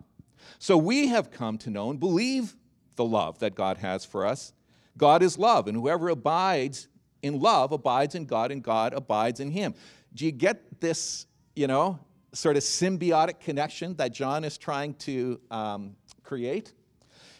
[0.59, 2.57] So we have come to know and believe
[2.97, 4.51] the love that God has for us.
[4.97, 6.89] God is love, and whoever abides
[7.21, 9.73] in love abides in God, and God abides in him.
[10.15, 11.99] Do you get this, you know,
[12.33, 16.73] sort of symbiotic connection that John is trying to um, create?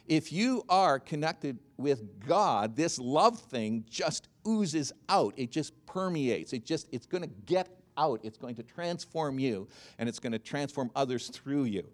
[0.08, 5.34] If you are connected with God, this love thing just oozes out.
[5.38, 6.52] It just permeates.
[6.54, 8.20] It just, it's going to get out.
[8.24, 9.68] It's going to transform you,
[10.00, 11.88] and it's going to transform others through you.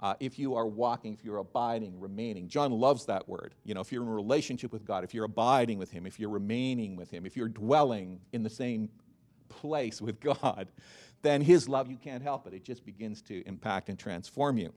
[0.00, 2.46] Uh, if you are walking, if you're abiding, remaining.
[2.46, 3.54] John loves that word.
[3.64, 6.20] You know, if you're in a relationship with God, if you're abiding with Him, if
[6.20, 8.88] you're remaining with Him, if you're dwelling in the same
[9.60, 10.68] place with God,
[11.22, 12.54] then His love, you can't help it.
[12.54, 14.72] It just begins to impact and transform you.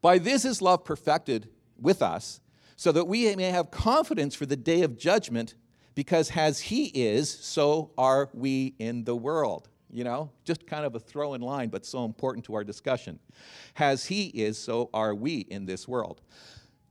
[0.00, 1.48] By this is love perfected
[1.80, 2.40] with us,
[2.76, 5.54] so that we may have confidence for the day of judgment
[5.94, 9.68] because as he is, so are we in the world.
[9.90, 13.18] You know, just kind of a throw in line, but so important to our discussion.
[13.76, 16.22] As he is, so are we in this world.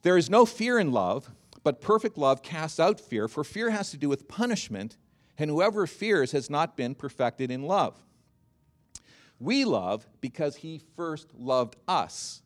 [0.04, 1.32] There is no fear in love,
[1.64, 4.98] but perfect love casts out fear, for fear has to do with punishment,
[5.42, 7.98] and whoever fears has not been perfected in love.
[9.40, 12.44] We love because he first loved us.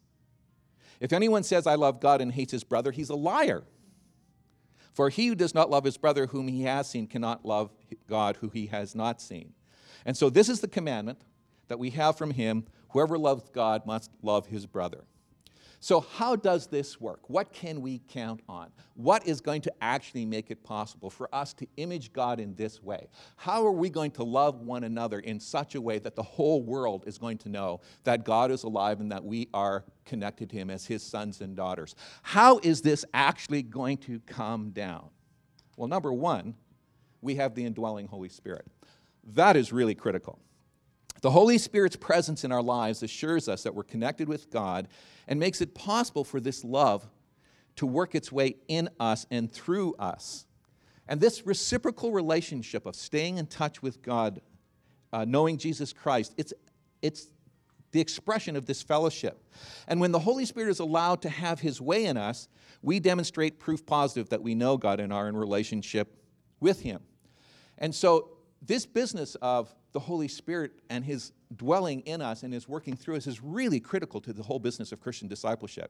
[1.01, 3.65] If anyone says, I love God and hates his brother, he's a liar.
[4.93, 7.69] For he who does not love his brother whom he has seen cannot love
[8.07, 9.51] God who he has not seen.
[10.05, 11.19] And so this is the commandment
[11.67, 15.03] that we have from him whoever loves God must love his brother.
[15.85, 17.29] So, how does this work?
[17.29, 18.71] What can we count on?
[18.95, 22.81] What is going to actually make it possible for us to image God in this
[22.81, 23.07] way?
[23.35, 26.63] How are we going to love one another in such a way that the whole
[26.63, 30.55] world is going to know that God is alive and that we are connected to
[30.55, 31.93] Him as His sons and daughters?
[32.23, 35.09] How is this actually going to come down?
[35.77, 36.55] Well, number one,
[37.21, 38.65] we have the indwelling Holy Spirit.
[39.23, 40.39] That is really critical.
[41.25, 44.87] The Holy Spirit's presence in our lives assures us that we're connected with God
[45.27, 47.03] and makes it possible for this love
[47.77, 50.45] to work its way in us and through us.
[51.07, 54.39] And this reciprocal relationship of staying in touch with God,
[55.11, 56.53] uh, knowing Jesus Christ, it's,
[57.01, 57.27] it's
[57.89, 59.51] the expression of this fellowship.
[59.87, 62.49] And when the Holy Spirit is allowed to have his way in us,
[62.83, 66.21] we demonstrate proof positive that we know God and are in relationship
[66.59, 67.01] with him.
[67.79, 68.29] And so,
[68.61, 73.15] this business of the Holy Spirit and His dwelling in us and His working through
[73.15, 75.89] us is really critical to the whole business of Christian discipleship.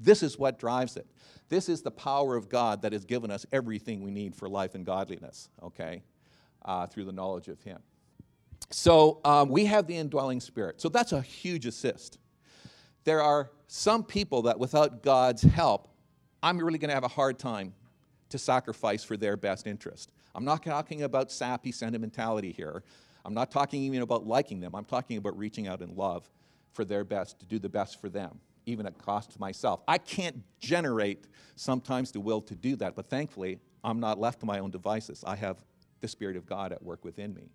[0.00, 1.06] This is what drives it.
[1.48, 4.74] This is the power of God that has given us everything we need for life
[4.74, 6.02] and godliness, okay,
[6.64, 7.78] uh, through the knowledge of Him.
[8.70, 10.80] So um, we have the indwelling spirit.
[10.80, 12.18] So that's a huge assist.
[13.04, 15.86] There are some people that without God's help,
[16.42, 17.74] I'm really going to have a hard time
[18.30, 20.10] to sacrifice for their best interest.
[20.34, 22.82] I'm not talking about sappy sentimentality here.
[23.26, 24.76] I'm not talking even about liking them.
[24.76, 26.30] I'm talking about reaching out in love
[26.72, 29.80] for their best, to do the best for them, even at cost to myself.
[29.88, 34.46] I can't generate sometimes the will to do that, but thankfully, I'm not left to
[34.46, 35.24] my own devices.
[35.26, 35.58] I have
[36.00, 37.50] the Spirit of God at work within me.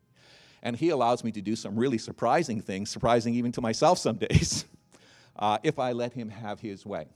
[0.62, 4.18] And He allows me to do some really surprising things, surprising even to myself some
[4.18, 4.66] days,
[5.38, 7.08] uh, if I let Him have His way.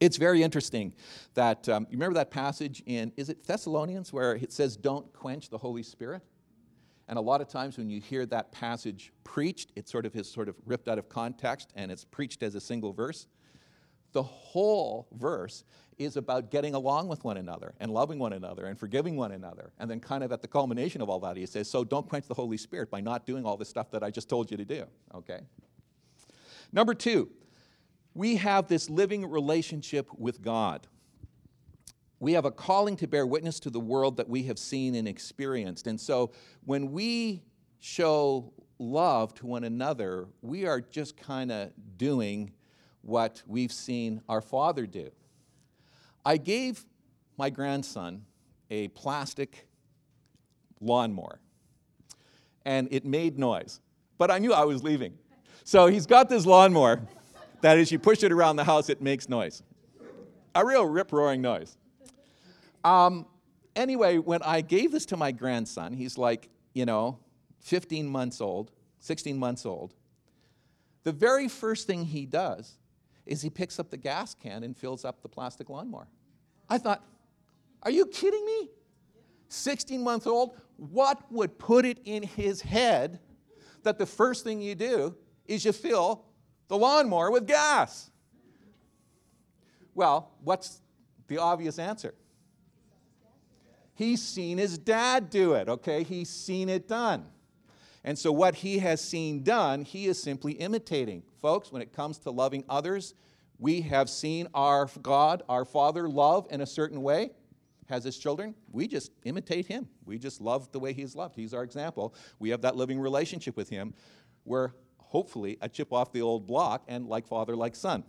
[0.00, 0.94] It's very interesting
[1.34, 5.50] that, um, you remember that passage in, is it Thessalonians, where it says, Don't quench
[5.50, 6.22] the Holy Spirit?
[7.08, 10.30] And a lot of times when you hear that passage preached, it sort of is
[10.30, 13.26] sort of ripped out of context and it's preached as a single verse.
[14.12, 15.64] The whole verse
[15.98, 19.72] is about getting along with one another and loving one another and forgiving one another.
[19.78, 22.26] And then, kind of at the culmination of all that, he says, So don't quench
[22.26, 24.64] the Holy Spirit by not doing all this stuff that I just told you to
[24.64, 24.84] do.
[25.14, 25.40] Okay?
[26.72, 27.30] Number two,
[28.14, 30.86] we have this living relationship with God.
[32.20, 35.06] We have a calling to bear witness to the world that we have seen and
[35.06, 35.86] experienced.
[35.86, 36.32] And so
[36.64, 37.42] when we
[37.78, 42.52] show love to one another, we are just kind of doing
[43.02, 45.10] what we've seen our Father do.
[46.24, 46.84] I gave
[47.36, 48.24] my grandson
[48.70, 49.66] a plastic
[50.80, 51.40] lawnmower,
[52.66, 53.80] and it made noise,
[54.18, 55.14] but I knew I was leaving.
[55.64, 57.00] So he's got this lawnmower
[57.62, 59.62] that as you push it around the house, it makes noise.
[60.54, 61.77] A real rip roaring noise.
[62.84, 63.26] Um,
[63.74, 67.18] anyway, when I gave this to my grandson, he's like, you know,
[67.60, 68.70] 15 months old,
[69.00, 69.94] 16 months old.
[71.04, 72.76] The very first thing he does
[73.26, 76.08] is he picks up the gas can and fills up the plastic lawnmower.
[76.68, 77.04] I thought,
[77.82, 78.70] are you kidding me?
[79.48, 80.56] 16 months old?
[80.76, 83.20] What would put it in his head
[83.82, 85.16] that the first thing you do
[85.46, 86.24] is you fill
[86.68, 88.10] the lawnmower with gas?
[89.94, 90.80] Well, what's
[91.26, 92.14] the obvious answer?
[93.98, 96.04] He's seen his dad do it, okay?
[96.04, 97.26] He's seen it done.
[98.04, 101.24] And so, what he has seen done, he is simply imitating.
[101.42, 103.14] Folks, when it comes to loving others,
[103.58, 107.32] we have seen our God, our Father, love in a certain way,
[107.88, 108.54] has his children.
[108.70, 109.88] We just imitate him.
[110.04, 111.34] We just love the way he's loved.
[111.34, 112.14] He's our example.
[112.38, 113.94] We have that living relationship with him.
[114.44, 118.04] We're hopefully a chip off the old block and like father, like son.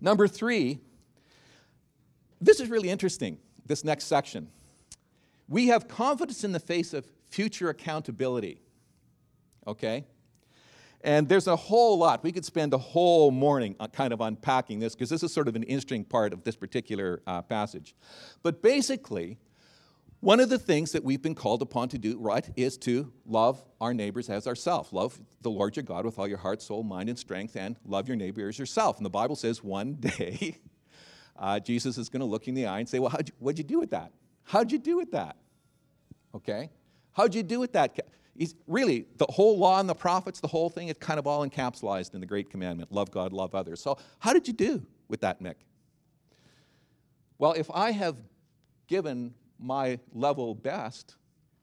[0.00, 0.78] Number three,
[2.40, 4.46] this is really interesting, this next section.
[5.52, 8.62] We have confidence in the face of future accountability.
[9.66, 10.06] Okay?
[11.04, 12.24] And there's a whole lot.
[12.24, 15.48] We could spend a whole morning uh, kind of unpacking this because this is sort
[15.48, 17.94] of an interesting part of this particular uh, passage.
[18.42, 19.36] But basically,
[20.20, 23.62] one of the things that we've been called upon to do, right, is to love
[23.78, 24.90] our neighbors as ourselves.
[24.90, 28.08] Love the Lord your God with all your heart, soul, mind, and strength, and love
[28.08, 28.96] your neighbor as yourself.
[28.96, 30.56] And the Bible says one day
[31.38, 33.58] uh, Jesus is going to look in the eye and say, Well, how'd you, what'd
[33.58, 34.12] you do with that?
[34.44, 35.36] How'd you do with that?
[36.34, 36.70] Okay?
[37.12, 37.98] How'd you do with that?
[38.36, 41.46] He's really, the whole law and the prophets, the whole thing, it's kind of all
[41.46, 43.82] encapsulated in the great commandment love God, love others.
[43.82, 45.56] So, how did you do with that, Mick?
[47.38, 48.16] Well, if I have
[48.86, 51.16] given my level best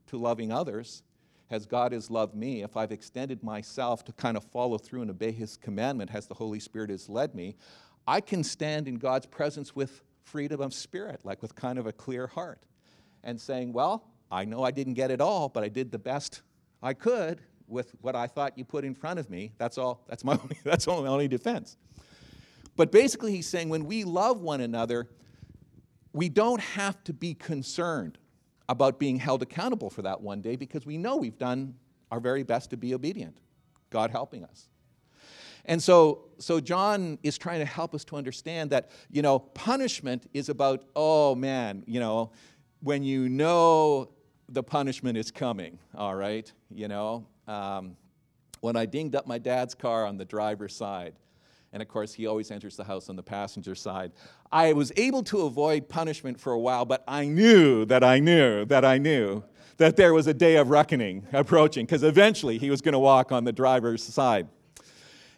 [0.08, 1.04] to loving others,
[1.50, 5.10] as God has loved me, if I've extended myself to kind of follow through and
[5.10, 7.56] obey His commandment as the Holy Spirit has led me,
[8.08, 11.92] I can stand in God's presence with freedom of spirit, like with kind of a
[11.92, 12.60] clear heart,
[13.24, 16.42] and saying, Well, I know I didn't get it all, but I did the best
[16.82, 19.54] I could with what I thought you put in front of me.
[19.58, 20.04] That's all.
[20.08, 21.78] That's my only, that's my only defense.
[22.76, 25.10] But basically, he's saying when we love one another,
[26.14, 28.18] we don't have to be concerned
[28.68, 31.76] about being held accountable for that one day because we know we've done
[32.12, 33.38] our very best to be obedient,
[33.90, 34.70] God helping us.
[35.66, 40.28] And so, so John is trying to help us to understand that, you know, punishment
[40.34, 42.32] is about, oh man, you know,
[42.82, 44.10] when you know
[44.50, 46.52] the punishment is coming, all right?
[46.72, 47.96] You know, um,
[48.62, 51.14] when I dinged up my dad's car on the driver's side,
[51.72, 54.12] and of course, he always enters the house on the passenger side.
[54.52, 58.66] I was able to avoid punishment for a while, but I knew that I knew
[58.66, 59.44] that I knew
[59.78, 63.32] that there was a day of reckoning approaching, because eventually he was going to walk
[63.32, 64.48] on the driver's side.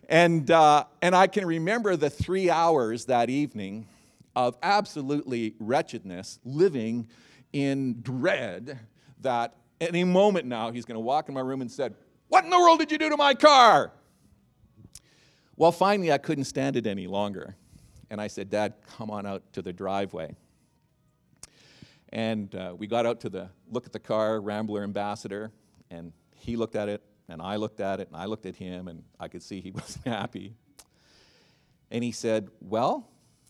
[0.07, 3.87] And, uh, and I can remember the three hours that evening
[4.35, 7.07] of absolutely wretchedness, living
[7.53, 8.79] in dread
[9.21, 11.95] that any moment now he's going to walk in my room and said,
[12.27, 13.91] "What in the world did you do to my car?"
[15.55, 17.55] Well, finally I couldn't stand it any longer.
[18.09, 20.35] And I said, Dad, come on out to the driveway.
[22.09, 25.51] And uh, we got out to the look at the car, Rambler Ambassador,
[25.89, 28.89] and he looked at it, and I looked at it, and I looked at him,
[28.89, 30.55] and I could see he wasn't happy.
[31.89, 33.07] And he said, Well,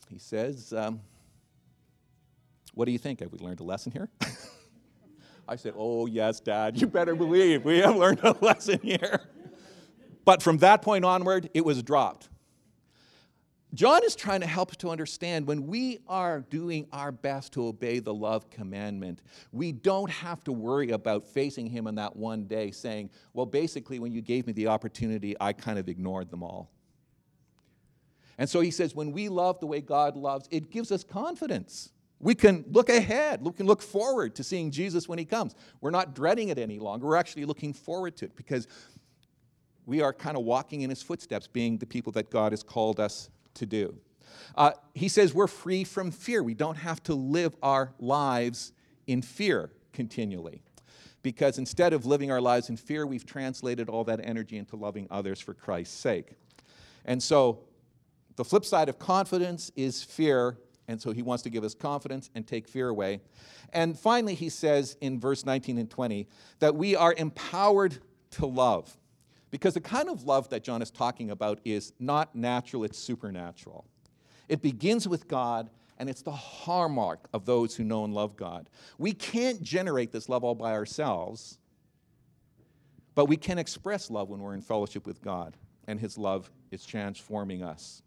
[0.09, 1.01] he says, um,
[2.75, 3.21] What do you think?
[3.21, 4.09] Have we learned a lesson here?
[5.51, 9.19] I said, Oh, yes, Dad, you better believe we have learned a lesson here.
[10.23, 12.29] But from that point onward, it was dropped.
[13.73, 17.67] John is trying to help us to understand when we are doing our best to
[17.67, 19.21] obey the love commandment,
[19.51, 23.99] we don't have to worry about facing him on that one day saying, Well, basically,
[23.99, 26.71] when you gave me the opportunity, I kind of ignored them all.
[28.37, 31.91] And so he says, when we love the way God loves, it gives us confidence.
[32.21, 35.55] We can look ahead, we can look forward to seeing Jesus when he comes.
[35.81, 38.67] We're not dreading it any longer, we're actually looking forward to it because
[39.85, 42.99] we are kind of walking in his footsteps, being the people that God has called
[42.99, 43.95] us to do.
[44.55, 46.43] Uh, he says we're free from fear.
[46.43, 48.71] We don't have to live our lives
[49.07, 50.61] in fear continually.
[51.23, 55.07] Because instead of living our lives in fear, we've translated all that energy into loving
[55.11, 56.33] others for Christ's sake.
[57.05, 57.59] And so
[58.35, 60.57] the flip side of confidence is fear.
[60.91, 63.21] And so he wants to give us confidence and take fear away.
[63.71, 66.27] And finally, he says in verse 19 and 20
[66.59, 67.97] that we are empowered
[68.31, 68.97] to love.
[69.51, 73.85] Because the kind of love that John is talking about is not natural, it's supernatural.
[74.49, 78.69] It begins with God, and it's the hallmark of those who know and love God.
[78.97, 81.57] We can't generate this love all by ourselves,
[83.15, 85.55] but we can express love when we're in fellowship with God,
[85.87, 88.03] and His love is transforming us.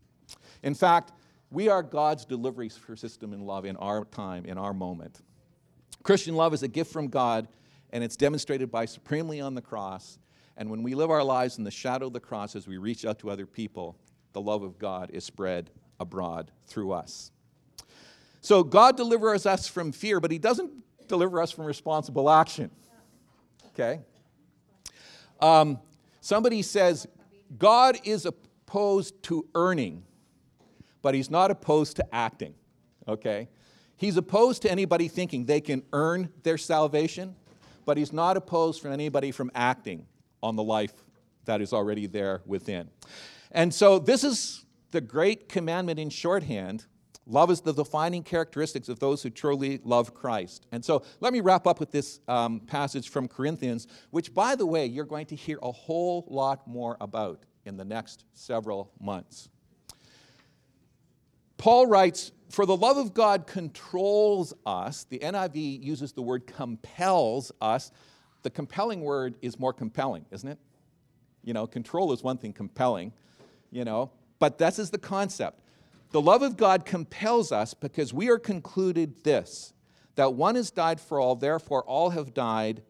[0.62, 1.12] In fact,
[1.55, 5.22] we are God's delivery system in love in our time, in our moment.
[6.02, 7.48] Christian love is a gift from God,
[7.90, 10.18] and it's demonstrated by supremely on the cross
[10.57, 13.05] and when we live our lives in the shadow of the cross as we reach
[13.05, 13.96] out to other people,
[14.32, 17.32] the love of God is spread abroad through us.
[18.40, 20.70] So God delivers us from fear, but He doesn't
[21.09, 22.70] deliver us from responsible action.
[23.68, 24.00] Okay?
[25.40, 25.80] Um,
[26.20, 27.07] somebody says
[27.59, 30.05] God is opposed to earning,
[31.05, 32.55] but He's not opposed to acting.
[33.07, 33.48] Okay?
[33.96, 37.36] He's opposed to anybody thinking they can earn their salvation,
[37.84, 40.07] but He's not opposed for anybody from acting
[40.42, 40.94] on the life
[41.44, 42.88] that is already there within.
[43.52, 46.86] And so, this is the great commandment in shorthand.
[47.26, 50.66] Love is the defining characteristics of those who truly love Christ.
[50.72, 54.64] And so, let me wrap up with this um, passage from Corinthians, which, by the
[54.64, 59.50] way, you're going to hear a whole lot more about in the next several months.
[61.64, 65.04] Paul writes, For the love of God controls us.
[65.08, 67.90] The NIV uses the word compels us
[68.42, 70.58] the compelling word is more compelling, isn't it?
[71.42, 73.14] You know, control is one thing, compelling,
[73.70, 74.10] you know,
[74.40, 75.60] but this is the concept.
[76.10, 79.72] The love of God compels us because we are concluded this
[80.16, 82.82] that one has died for all, therefore all have died,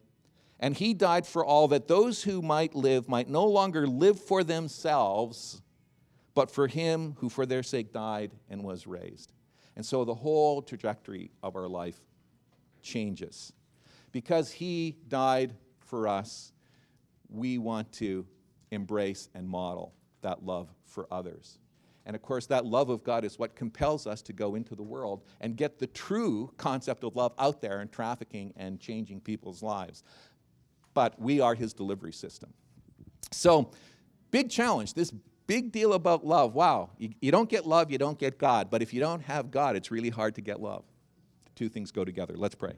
[0.59, 4.43] and he died for all, that those who might live might no longer live for
[4.43, 5.63] themselves,
[6.35, 9.33] but for him who for their sake died and was raised.
[9.77, 12.01] And so the whole trajectory of our life
[12.83, 13.53] changes
[14.13, 16.53] because he died for us,
[17.29, 18.27] we want to
[18.71, 21.59] embrace and model that love for others.
[22.07, 24.83] And of course, that love of God is what compels us to go into the
[24.83, 29.63] world and get the true concept of love out there and trafficking and changing people's
[29.63, 30.03] lives.
[30.93, 32.53] But we are his delivery system.
[33.33, 33.71] So,
[34.31, 35.13] big challenge, this
[35.47, 36.55] big deal about love.
[36.55, 38.71] Wow, you, you don't get love, you don't get God.
[38.71, 40.85] But if you don't have God, it's really hard to get love.
[41.47, 42.35] The two things go together.
[42.37, 42.75] Let's pray.